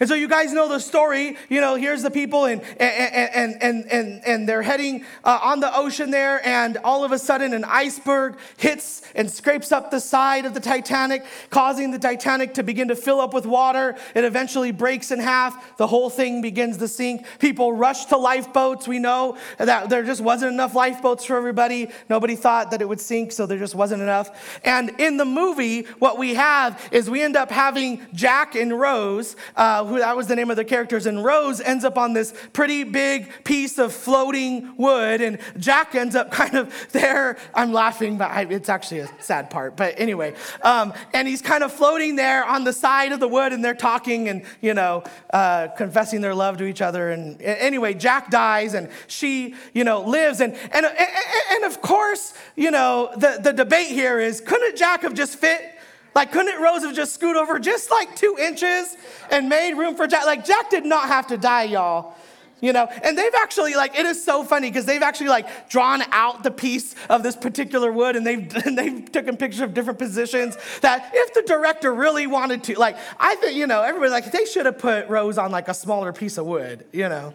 [0.00, 1.36] And so you guys know the story.
[1.48, 5.74] You know, here's the people, and and and and and they're heading uh, on the
[5.76, 10.44] ocean there, and all of a sudden an iceberg hits and scrapes up the side
[10.44, 13.96] of the Titanic, causing the Titanic to begin to fill up with water.
[14.14, 15.76] It eventually breaks in half.
[15.76, 17.26] The whole thing begins to sink.
[17.38, 18.88] People rush to lifeboats.
[18.88, 21.88] We know that there just wasn't enough lifeboats for everybody.
[22.08, 24.60] Nobody thought that it would sink, so there just wasn't enough.
[24.64, 29.36] And in the movie, what we have is we end up having Jack and Rose.
[29.56, 31.06] Uh, uh, who that was the name of the characters.
[31.06, 36.16] And Rose ends up on this pretty big piece of floating wood, and Jack ends
[36.16, 37.38] up kind of there.
[37.54, 39.76] I'm laughing, but I, it's actually a sad part.
[39.76, 43.52] But anyway, um, and he's kind of floating there on the side of the wood,
[43.52, 47.12] and they're talking and you know uh, confessing their love to each other.
[47.12, 51.08] And anyway, Jack dies, and she you know lives, and and and,
[51.52, 55.78] and of course you know the the debate here is couldn't Jack have just fit
[56.14, 58.96] like, couldn't Rose have just scooted over just like two inches
[59.30, 60.26] and made room for Jack?
[60.26, 62.14] Like, Jack did not have to die, y'all.
[62.60, 66.00] You know, and they've actually, like, it is so funny because they've actually, like, drawn
[66.12, 69.98] out the piece of this particular wood and they've, and they've taken pictures of different
[69.98, 74.30] positions that if the director really wanted to, like, I think, you know, everybody, like,
[74.30, 77.34] they should have put Rose on, like, a smaller piece of wood, you know.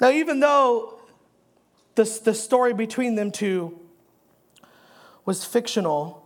[0.00, 0.98] now, even though
[1.94, 3.78] the, the story between them two
[5.28, 6.24] was fictional,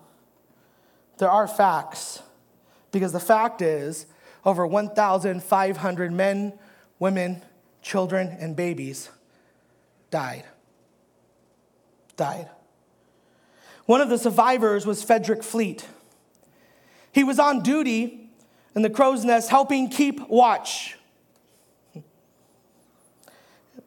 [1.18, 2.22] there are facts.
[2.92, 4.06] Because the fact is,
[4.44, 6.52] over 1,500 men,
[7.00, 7.42] women,
[7.82, 9.10] children, and babies
[10.12, 10.44] died.
[12.16, 12.48] Died.
[13.86, 15.84] One of the survivors was Frederick Fleet.
[17.10, 18.30] He was on duty
[18.76, 20.96] in the crow's nest helping keep watch.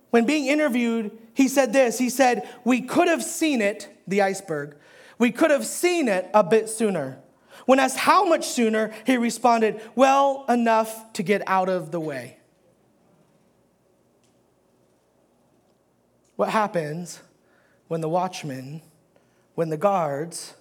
[0.09, 4.75] When being interviewed, he said this He said, We could have seen it, the iceberg,
[5.17, 7.19] we could have seen it a bit sooner.
[7.65, 12.37] When asked how much sooner, he responded, Well, enough to get out of the way.
[16.35, 17.21] What happens
[17.87, 18.81] when the watchmen,
[19.55, 20.53] when the guards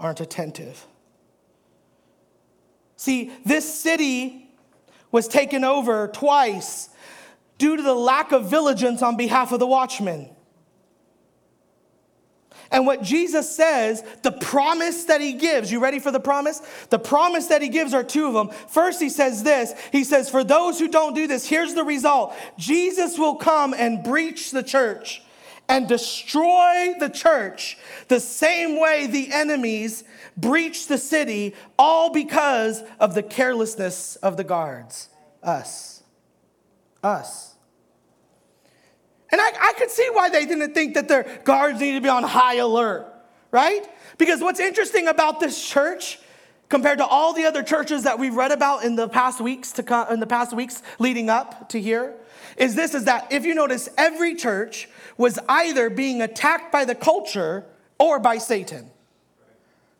[0.00, 0.86] aren't attentive?
[2.96, 4.50] See, this city
[5.12, 6.88] was taken over twice
[7.58, 10.30] due to the lack of vigilance on behalf of the watchmen.
[12.70, 16.60] And what Jesus says, the promise that he gives, you ready for the promise?
[16.90, 18.50] The promise that he gives are two of them.
[18.68, 22.34] First, he says this He says, For those who don't do this, here's the result
[22.58, 25.22] Jesus will come and breach the church
[25.68, 27.76] and destroy the church
[28.08, 30.04] the same way the enemies
[30.36, 35.08] breached the city, all because of the carelessness of the guards.
[35.42, 36.02] Us.
[37.02, 37.55] Us.
[39.30, 42.08] And I, I could see why they didn't think that their guards needed to be
[42.08, 43.06] on high alert,
[43.50, 43.84] right?
[44.18, 46.18] Because what's interesting about this church
[46.68, 49.82] compared to all the other churches that we've read about in the past weeks to
[49.82, 52.14] come, in the past weeks leading up to here
[52.56, 56.94] is this is that if you notice, every church was either being attacked by the
[56.94, 57.64] culture
[57.98, 58.90] or by Satan.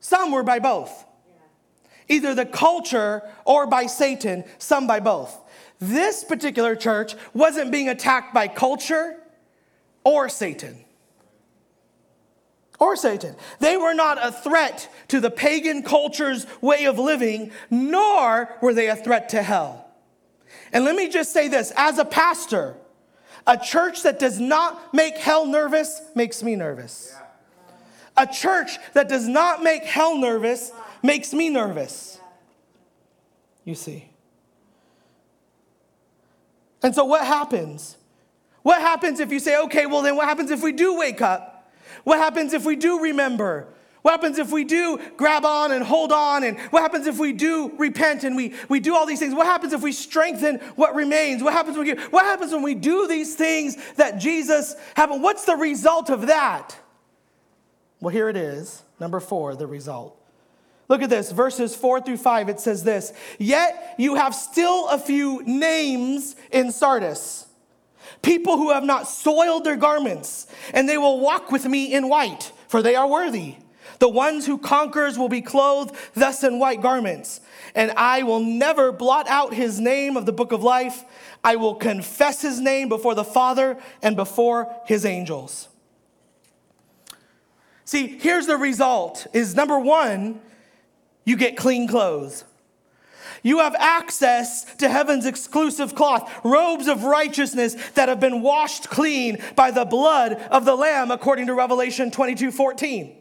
[0.00, 1.04] Some were by both.
[2.08, 5.36] Either the culture or by Satan, some by both.
[5.78, 9.16] This particular church wasn't being attacked by culture
[10.04, 10.84] or Satan.
[12.78, 13.34] Or Satan.
[13.58, 18.88] They were not a threat to the pagan culture's way of living, nor were they
[18.88, 19.88] a threat to hell.
[20.72, 22.76] And let me just say this as a pastor,
[23.46, 27.14] a church that does not make hell nervous makes me nervous.
[28.16, 30.72] A church that does not make hell nervous
[31.02, 32.18] makes me nervous.
[33.64, 34.10] You see.
[36.82, 37.96] And so, what happens?
[38.62, 41.70] What happens if you say, okay, well, then what happens if we do wake up?
[42.04, 43.68] What happens if we do remember?
[44.02, 46.44] What happens if we do grab on and hold on?
[46.44, 49.34] And what happens if we do repent and we, we do all these things?
[49.34, 51.42] What happens if we strengthen what remains?
[51.42, 55.22] What happens when we, what happens when we do these things that Jesus happened?
[55.22, 56.76] What's the result of that?
[58.00, 58.82] Well, here it is.
[59.00, 60.20] Number four, the result.
[60.88, 62.48] Look at this, verses four through five.
[62.48, 67.46] It says this Yet you have still a few names in Sardis,
[68.22, 72.52] people who have not soiled their garments, and they will walk with me in white,
[72.68, 73.56] for they are worthy.
[73.98, 77.40] The ones who conquers will be clothed thus in white garments,
[77.74, 81.04] and I will never blot out his name of the book of life.
[81.42, 85.68] I will confess his name before the Father and before his angels.
[87.84, 90.40] See, here's the result is number 1,
[91.26, 92.44] you get clean clothes.
[93.42, 99.38] You have access to heaven's exclusive cloth, robes of righteousness that have been washed clean
[99.54, 103.16] by the blood of the Lamb, according to Revelation 22 14.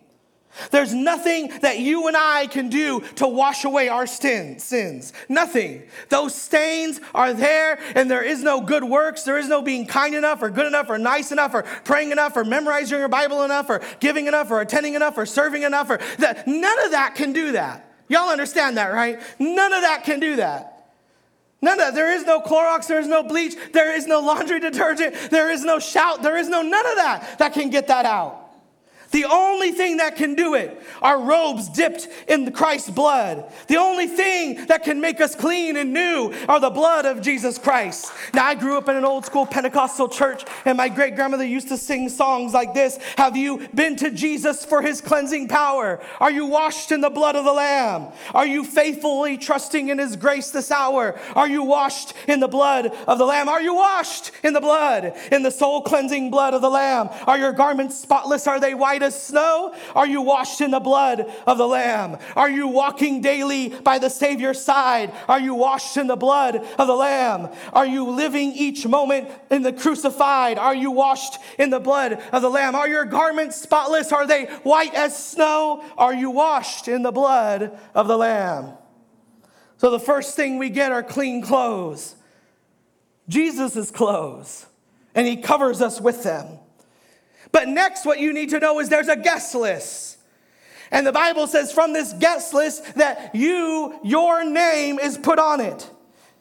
[0.71, 5.11] There's nothing that you and I can do to wash away our sin, sins.
[5.27, 5.83] Nothing.
[6.09, 9.23] Those stains are there, and there is no good works.
[9.23, 12.37] There is no being kind enough, or good enough, or nice enough, or praying enough,
[12.37, 15.89] or memorizing your Bible enough, or giving enough, or attending enough, or serving enough.
[15.89, 16.47] Or that.
[16.47, 17.94] None of that can do that.
[18.07, 19.19] Y'all understand that, right?
[19.39, 20.91] None of that can do that.
[21.61, 21.95] None of that.
[21.95, 25.63] There is no Clorox, there is no bleach, there is no laundry detergent, there is
[25.63, 28.44] no shout, there is no none of that that can get that out.
[29.15, 33.49] The only thing that can do it are robes dipped in Christ's blood.
[33.67, 37.57] The only thing that can make us clean and new are the blood of Jesus
[37.57, 38.11] Christ.
[38.33, 41.69] Now, I grew up in an old school Pentecostal church, and my great grandmother used
[41.69, 46.01] to sing songs like this Have you been to Jesus for his cleansing power?
[46.19, 48.11] Are you washed in the blood of the Lamb?
[48.33, 51.17] Are you faithfully trusting in his grace this hour?
[51.35, 53.47] Are you washed in the blood of the Lamb?
[53.47, 57.07] Are you washed in the blood, in the soul cleansing blood of the Lamb?
[57.25, 58.45] Are your garments spotless?
[58.45, 59.73] Are they white as snow?
[59.95, 62.17] Are you washed in the blood of the Lamb?
[62.35, 65.13] Are you walking daily by the Savior's side?
[65.29, 67.49] Are you washed in the blood of the Lamb?
[67.71, 70.57] Are you living each moment in the crucified?
[70.57, 72.75] Are you washed in the blood of the Lamb?
[72.75, 74.11] Are your garments spotless?
[74.11, 75.83] Are they white as snow?
[75.97, 78.73] Are you washed in the blood of the Lamb?
[79.77, 82.15] So the first thing we get are clean clothes.
[83.27, 84.67] Jesus' clothes,
[85.13, 86.59] and he covers us with them.
[87.55, 90.17] But next, what you need to know is there's a guest list.
[90.91, 95.61] And the Bible says from this guest list that you, your name is put on
[95.61, 95.89] it.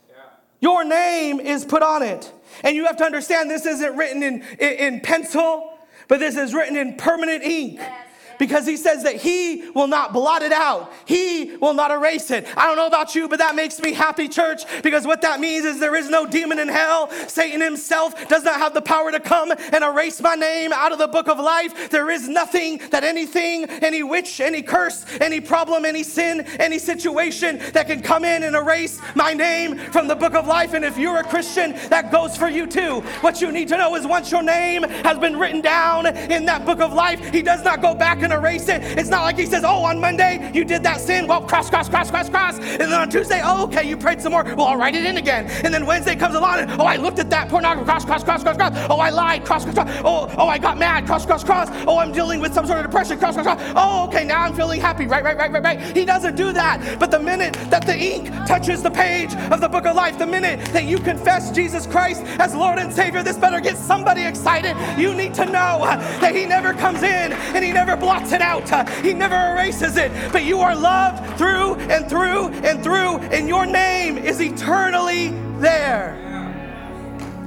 [0.09, 0.17] Yeah.
[0.61, 2.33] Your name is put on it.
[2.65, 6.53] And you have to understand this isn't written in, in, in pencil, but this is
[6.53, 7.75] written in permanent ink.
[7.77, 7.97] Yeah
[8.39, 10.93] because he says that he will not blot it out.
[11.05, 12.47] He will not erase it.
[12.57, 15.65] I don't know about you, but that makes me happy, church, because what that means
[15.65, 17.11] is there is no demon in hell.
[17.29, 20.99] Satan himself does not have the power to come and erase my name out of
[20.99, 21.91] the book of life.
[21.91, 27.59] There is nothing that anything, any witch, any curse, any problem, any sin, any situation
[27.73, 30.75] that can come in and erase my name from the book of life.
[30.75, 33.01] And if you're a Christian, that goes for you too.
[33.21, 36.65] What you need to know is once your name has been written down in that
[36.65, 38.83] book of life, he does not go back and erase it.
[38.99, 41.27] It's not like he says, oh, on Monday you did that sin.
[41.27, 42.59] Well, cross, cross, cross, cross, cross.
[42.59, 44.45] And then on Tuesday, oh, okay, you prayed some more.
[44.45, 45.47] Well, I'll write it in again.
[45.65, 47.85] And then Wednesday comes along and, oh, I looked at that pornography.
[47.85, 48.73] Cross, cross, cross, cross, cross.
[48.91, 49.45] Oh, I lied.
[49.45, 50.01] Cross, cross, cross.
[50.05, 51.07] Oh, oh, I got mad.
[51.07, 51.69] Cross, cross, cross.
[51.87, 53.19] Oh, I'm dealing with some sort of depression.
[53.19, 53.73] Cross, cross, cross.
[53.77, 55.07] Oh, okay, now I'm feeling happy.
[55.07, 55.97] Right, right, right, right, right.
[55.97, 56.99] He doesn't do that.
[56.99, 60.27] But the minute that the ink touches the page of the book of life, the
[60.27, 64.77] minute that you confess Jesus Christ as Lord and Savior, this better get somebody excited.
[64.99, 65.81] You need to know
[66.21, 70.13] that He never comes in and He never blots it out, He never erases it.
[70.33, 76.21] But you are loved through and through and through, and your name is eternally there.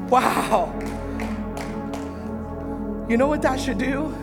[0.09, 0.73] Wow.
[3.09, 4.13] You know what that should do?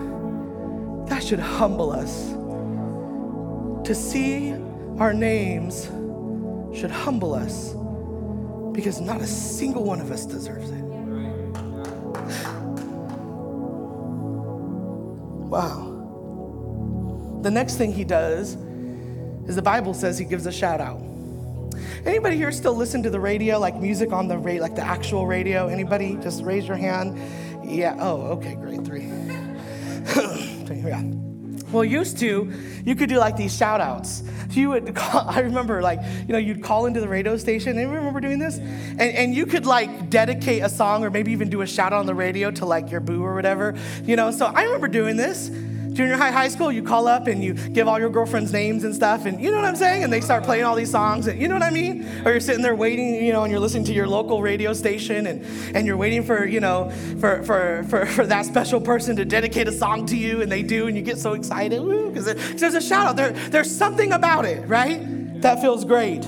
[1.08, 2.32] That should humble us.
[3.86, 4.52] To see
[4.98, 5.84] our names
[6.78, 7.74] should humble us
[8.72, 10.84] because not a single one of us deserves it.
[15.48, 15.93] Wow.
[17.44, 18.54] The next thing he does
[19.46, 20.98] is the Bible says he gives a shout out.
[22.06, 25.26] Anybody here still listen to the radio, like music on the radio, like the actual
[25.26, 25.68] radio?
[25.68, 26.16] Anybody?
[26.22, 27.20] Just raise your hand.
[27.62, 27.98] Yeah.
[28.00, 28.82] Oh, okay, great.
[28.82, 29.02] Three.
[30.88, 31.02] yeah.
[31.70, 32.50] Well, used to,
[32.82, 34.22] you could do like these shout outs.
[34.52, 37.76] You would call, I remember like, you know, you'd call into the radio station.
[37.76, 38.56] Anyone remember doing this?
[38.56, 41.98] And, and you could like dedicate a song or maybe even do a shout out
[41.98, 43.74] on the radio to like your boo or whatever,
[44.04, 44.30] you know.
[44.30, 45.50] So I remember doing this
[45.94, 48.94] junior high, high school, you call up and you give all your girlfriends' names and
[48.94, 50.02] stuff, and you know what I'm saying?
[50.02, 52.04] And they start playing all these songs, and you know what I mean?
[52.24, 55.26] Or you're sitting there waiting, you know, and you're listening to your local radio station,
[55.26, 55.44] and,
[55.76, 56.90] and you're waiting for, you know,
[57.20, 60.62] for, for, for, for that special person to dedicate a song to you, and they
[60.62, 63.16] do, and you get so excited, because there's a shout out.
[63.16, 65.00] There, there's something about it, right?
[65.42, 66.24] That feels great.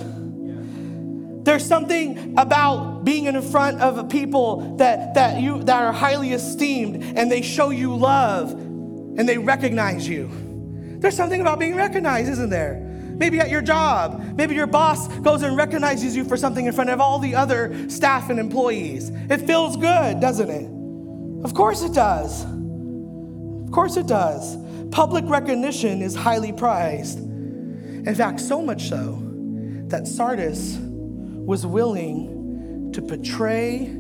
[1.45, 7.05] There's something about being in front of people that, that, you, that are highly esteemed
[7.17, 8.66] and they show you love
[9.17, 10.31] and they recognize you.
[11.01, 12.83] There's something about being recognized, isn't there?
[13.19, 16.91] Maybe at your job, maybe your boss goes and recognizes you for something in front
[16.91, 19.11] of all the other staff and employees.
[19.31, 21.45] It feels good, doesn't it?
[21.45, 22.45] Of course it does.
[22.45, 24.59] Of course it does.
[24.91, 27.19] Public recognition is highly prized.
[27.19, 29.19] In fact, so much so
[29.89, 33.91] that Sardis was willing to betray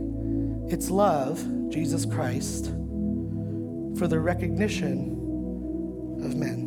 [0.68, 2.72] its love, Jesus Christ,
[3.98, 5.12] for the recognition
[6.22, 6.64] of men.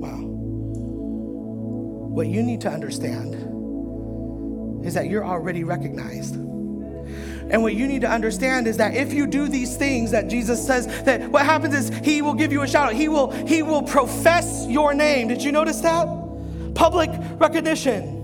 [0.00, 0.20] Wow.
[2.10, 3.34] What you need to understand
[4.84, 6.34] is that you're already recognized.
[6.34, 10.64] And what you need to understand is that if you do these things that Jesus
[10.64, 12.94] says, that what happens is he will give you a shout out.
[12.94, 15.28] He will, he will profess your name.
[15.28, 16.06] Did you notice that?
[16.74, 18.21] Public recognition.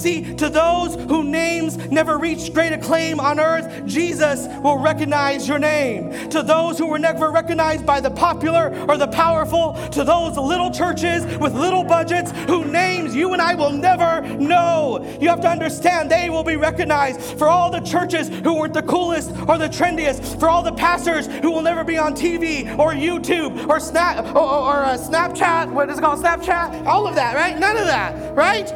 [0.00, 5.58] See, to those whose names never reached great acclaim on earth, Jesus will recognize your
[5.58, 6.30] name.
[6.30, 10.70] To those who were never recognized by the popular or the powerful, to those little
[10.70, 15.48] churches with little budgets whose names you and I will never know, you have to
[15.48, 17.20] understand they will be recognized.
[17.38, 21.26] For all the churches who weren't the coolest or the trendiest, for all the pastors
[21.26, 25.90] who will never be on TV or YouTube or Snap or, or, uh, Snapchat, what
[25.90, 27.58] is it called, Snapchat, all of that, right?
[27.58, 28.72] None of that, right?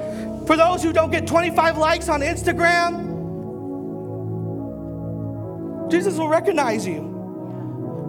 [0.47, 3.11] For those who don't get 25 likes on Instagram,
[5.91, 7.13] Jesus will recognize you.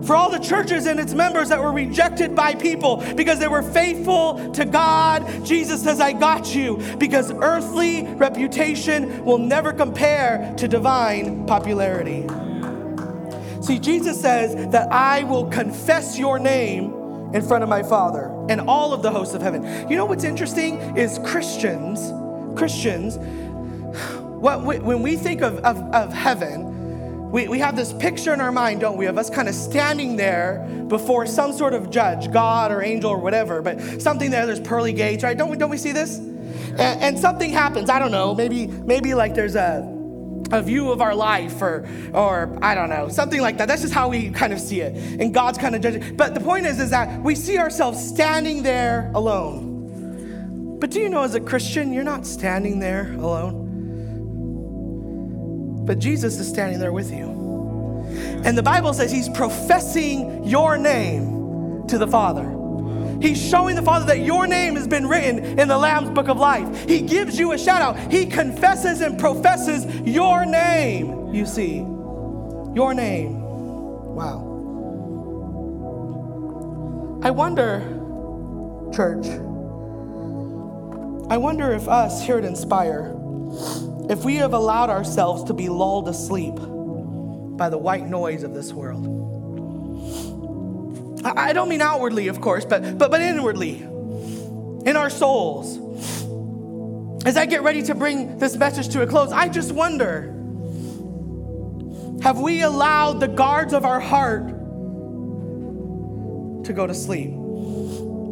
[0.03, 3.63] For all the churches and its members that were rejected by people because they were
[3.63, 6.77] faithful to God, Jesus says, I got you.
[6.99, 12.27] Because earthly reputation will never compare to divine popularity.
[13.61, 16.93] See, Jesus says that I will confess your name
[17.33, 19.89] in front of my Father and all of the hosts of heaven.
[19.89, 22.11] You know what's interesting is Christians
[22.56, 23.18] Christians,
[24.45, 28.51] what, when we think of, of, of heaven, we, we have this picture in our
[28.51, 32.72] mind, don't we, of us kind of standing there before some sort of judge, God
[32.72, 35.38] or angel or whatever, but something there, there's pearly gates, right?
[35.38, 36.18] Don't we, don't we see this?
[36.18, 39.91] And, and something happens, I don't know, maybe, maybe like there's a,
[40.51, 43.68] a view of our life or or I don't know, something like that.
[43.68, 44.95] That's just how we kind of see it.
[45.20, 46.16] And God's kind of judging.
[46.16, 49.74] But the point is is that we see ourselves standing there alone.
[50.80, 53.63] But do you know, as a Christian, you're not standing there alone?
[55.86, 57.36] But Jesus is standing there with you.
[58.43, 62.51] And the Bible says he's professing your name to the Father.
[63.21, 66.38] He's showing the Father that your name has been written in the Lamb's book of
[66.38, 66.88] life.
[66.88, 68.11] He gives you a shout out.
[68.11, 71.78] He confesses and professes your name, you see.
[72.76, 73.41] Your name.
[73.41, 74.51] Wow.
[77.23, 77.80] I wonder,
[78.93, 79.26] church,
[81.28, 83.15] I wonder if us here at Inspire,
[84.09, 88.71] if we have allowed ourselves to be lulled asleep by the white noise of this
[88.71, 89.11] world.
[91.26, 95.80] I don't mean outwardly, of course, but, but, but inwardly, in our souls.
[97.26, 100.32] As I get ready to bring this message to a close, I just wonder
[102.21, 104.47] have we allowed the guards of our heart
[106.65, 107.44] to go to sleep?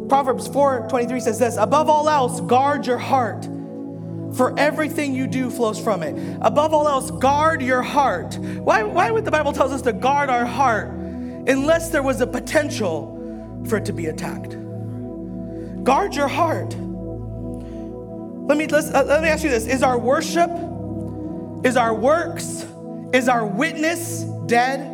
[0.08, 3.48] Proverbs 4:23 says this, above all else, guard your heart,
[4.34, 6.14] for everything you do flows from it.
[6.40, 8.36] Above all else, guard your heart.
[8.38, 12.26] Why, why would the Bible tell us to guard our heart unless there was a
[12.26, 13.12] potential
[13.68, 14.56] for it to be attacked?
[15.84, 16.74] Guard your heart.
[18.46, 20.50] Let me, let's, uh, let me ask you this Is our worship,
[21.64, 22.66] is our works,
[23.12, 24.90] is our witness dead?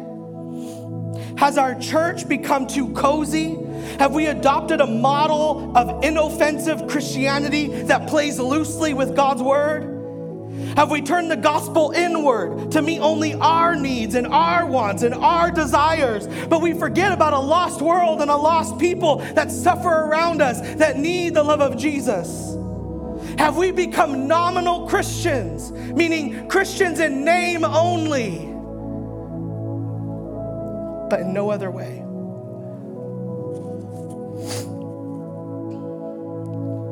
[1.36, 3.58] Has our church become too cozy?
[3.98, 9.96] Have we adopted a model of inoffensive Christianity that plays loosely with God's word?
[10.76, 15.14] Have we turned the gospel inward to meet only our needs and our wants and
[15.14, 16.26] our desires?
[16.48, 20.60] But we forget about a lost world and a lost people that suffer around us
[20.76, 22.56] that need the love of Jesus.
[23.38, 28.38] Have we become nominal Christians, meaning Christians in name only,
[31.08, 31.99] but in no other way?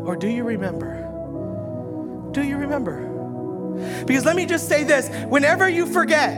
[0.08, 2.30] Or do you remember?
[2.32, 4.04] Do you remember?
[4.06, 6.32] Because let me just say this whenever you forget,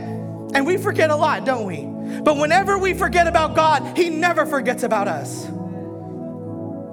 [0.53, 1.85] and we forget a lot, don't we?
[2.19, 5.47] But whenever we forget about God, He never forgets about us.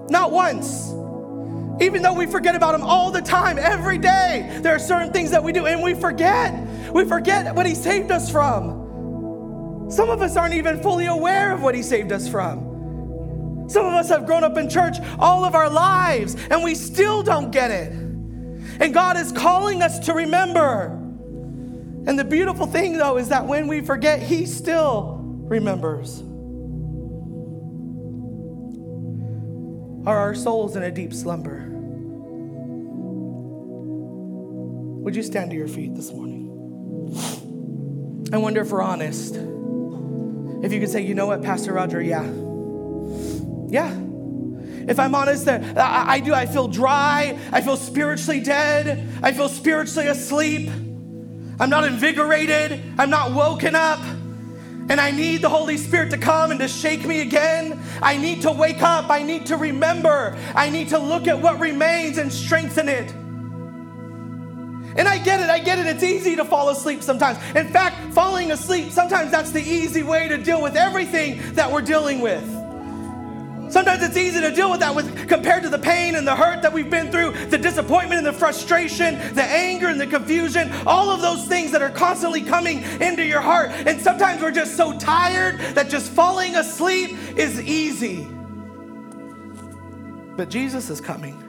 [0.08, 0.94] Not once.
[1.82, 5.32] Even though we forget about Him all the time, every day, there are certain things
[5.32, 6.54] that we do and we forget.
[6.92, 9.88] We forget what He saved us from.
[9.90, 12.67] Some of us aren't even fully aware of what He saved us from.
[13.68, 17.22] Some of us have grown up in church all of our lives and we still
[17.22, 17.92] don't get it.
[18.80, 20.86] And God is calling us to remember.
[22.06, 26.22] And the beautiful thing, though, is that when we forget, He still remembers.
[30.06, 31.66] Are our souls in a deep slumber?
[35.02, 36.46] Would you stand to your feet this morning?
[38.32, 39.34] I wonder if we're honest.
[39.34, 42.26] If you could say, you know what, Pastor Roger, yeah.
[43.68, 43.90] Yeah.
[44.88, 49.48] If I'm honest, I, I do, I feel dry, I feel spiritually dead, I feel
[49.48, 50.70] spiritually asleep.
[51.60, 54.00] I'm not invigorated, I'm not woken up.
[54.90, 57.78] And I need the Holy Spirit to come and to shake me again.
[58.00, 59.10] I need to wake up.
[59.10, 60.38] I need to remember.
[60.54, 63.10] I need to look at what remains and strengthen it.
[64.96, 65.84] And I get it, I get it.
[65.86, 67.38] It's easy to fall asleep sometimes.
[67.54, 71.82] In fact, falling asleep, sometimes that's the easy way to deal with everything that we're
[71.82, 72.42] dealing with.
[73.70, 76.62] Sometimes it's easy to deal with that with compared to the pain and the hurt
[76.62, 81.10] that we've been through, the disappointment and the frustration, the anger and the confusion, all
[81.10, 83.70] of those things that are constantly coming into your heart.
[83.70, 88.26] And sometimes we're just so tired that just falling asleep is easy.
[90.36, 91.42] But Jesus is coming.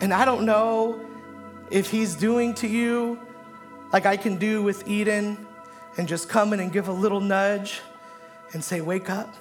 [0.00, 1.00] And I don't know
[1.70, 3.18] if he's doing to you
[3.92, 5.46] like I can do with Eden
[5.96, 7.80] and just come in and give a little nudge
[8.52, 9.34] and say, Wake up.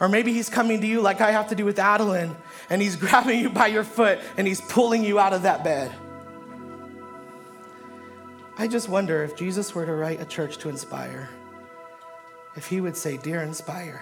[0.00, 2.36] Or maybe he's coming to you like I have to do with Adeline,
[2.68, 5.92] and he's grabbing you by your foot and he's pulling you out of that bed.
[8.56, 11.28] I just wonder if Jesus were to write a church to inspire,
[12.54, 14.00] if he would say, Dear Inspire,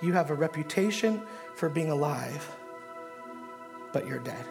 [0.00, 1.22] you have a reputation
[1.56, 2.50] for being alive,
[3.92, 4.46] but you're dead.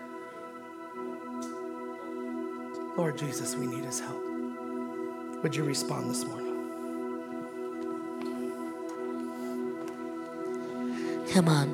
[2.96, 4.24] Lord Jesus, we need his help.
[5.42, 6.51] Would you respond this morning?
[11.34, 11.68] Come on.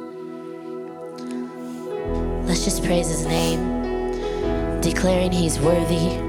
[2.45, 6.21] Let's just praise his name, declaring he's worthy.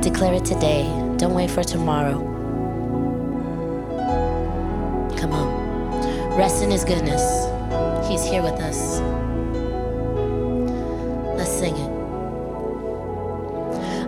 [0.00, 0.84] Declare it today.
[1.16, 2.20] Don't wait for tomorrow.
[5.16, 6.38] Come on.
[6.38, 7.22] Rest in his goodness.
[8.08, 9.00] He's here with us.
[11.36, 11.90] Let's sing it.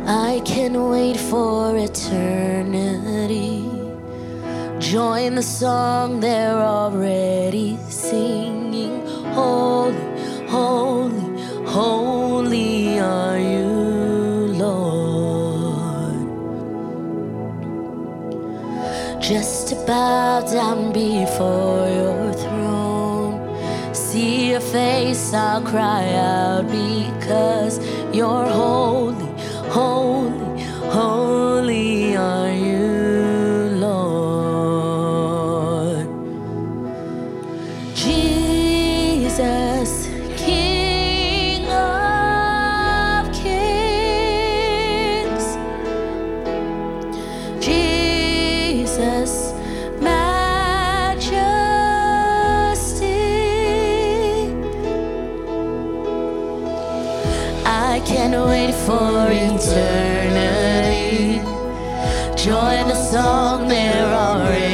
[0.07, 3.69] I can wait for eternity.
[4.79, 7.77] Join the song they're already
[8.11, 9.07] singing.
[9.35, 9.97] Holy,
[10.49, 11.23] holy,
[11.67, 13.69] holy are you,
[14.65, 16.19] Lord.
[19.21, 23.35] Just to bow down before your throne.
[23.95, 27.79] See your face, I'll cry out because
[28.17, 29.08] you're holy,
[57.99, 59.73] I can't wait for eternity.
[62.41, 64.68] Join the song they're already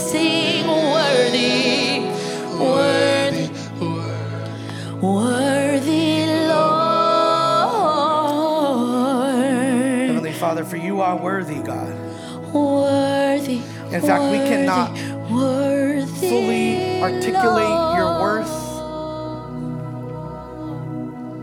[0.00, 2.00] sing worthy,
[2.58, 3.50] worthy,
[5.00, 6.88] worthy Lord.
[10.08, 11.94] Heavenly Father, for you are worthy, God.
[12.52, 13.56] Worthy.
[13.92, 14.92] In fact, worthy, we cannot
[15.30, 17.98] worthy fully articulate Lord.
[17.98, 18.56] your worth.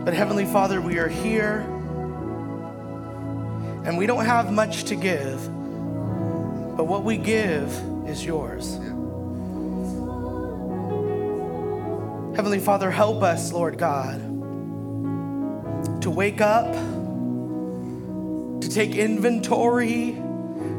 [0.04, 1.60] But Heavenly Father, we are here
[3.84, 5.40] and we don't have much to give.
[6.76, 7.72] But what we give
[8.08, 8.78] is yours.
[12.34, 14.20] Heavenly Father, help us, Lord God,
[16.02, 16.72] to wake up,
[18.60, 20.12] to take inventory,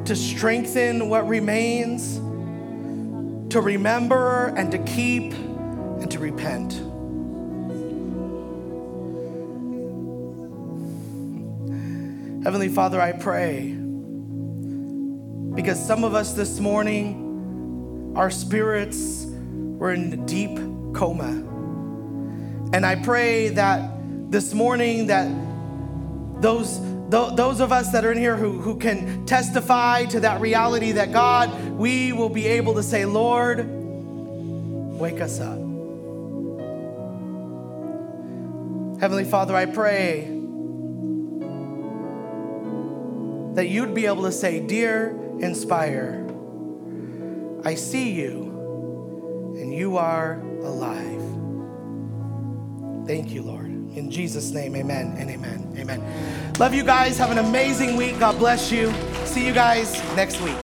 [0.05, 2.15] to strengthen what remains,
[3.51, 6.73] to remember and to keep and to repent.
[12.43, 13.78] Heavenly Father, I pray
[15.60, 20.55] because some of us this morning, our spirits were in a deep
[20.95, 21.32] coma.
[22.72, 23.91] And I pray that
[24.32, 25.30] this morning that
[26.41, 26.80] those
[27.10, 31.12] those of us that are in here who, who can testify to that reality that
[31.12, 35.60] God, we will be able to say, Lord, wake us up.
[39.01, 40.22] Heavenly Father, I pray
[43.55, 46.25] that you'd be able to say, Dear Inspire,
[47.63, 51.21] I see you and you are alive.
[53.07, 53.67] Thank you, Lord.
[53.67, 55.73] In Jesus' name, amen and amen.
[55.77, 56.53] Amen.
[56.59, 57.17] Love you guys.
[57.17, 58.19] Have an amazing week.
[58.19, 58.93] God bless you.
[59.25, 60.57] See you guys next week.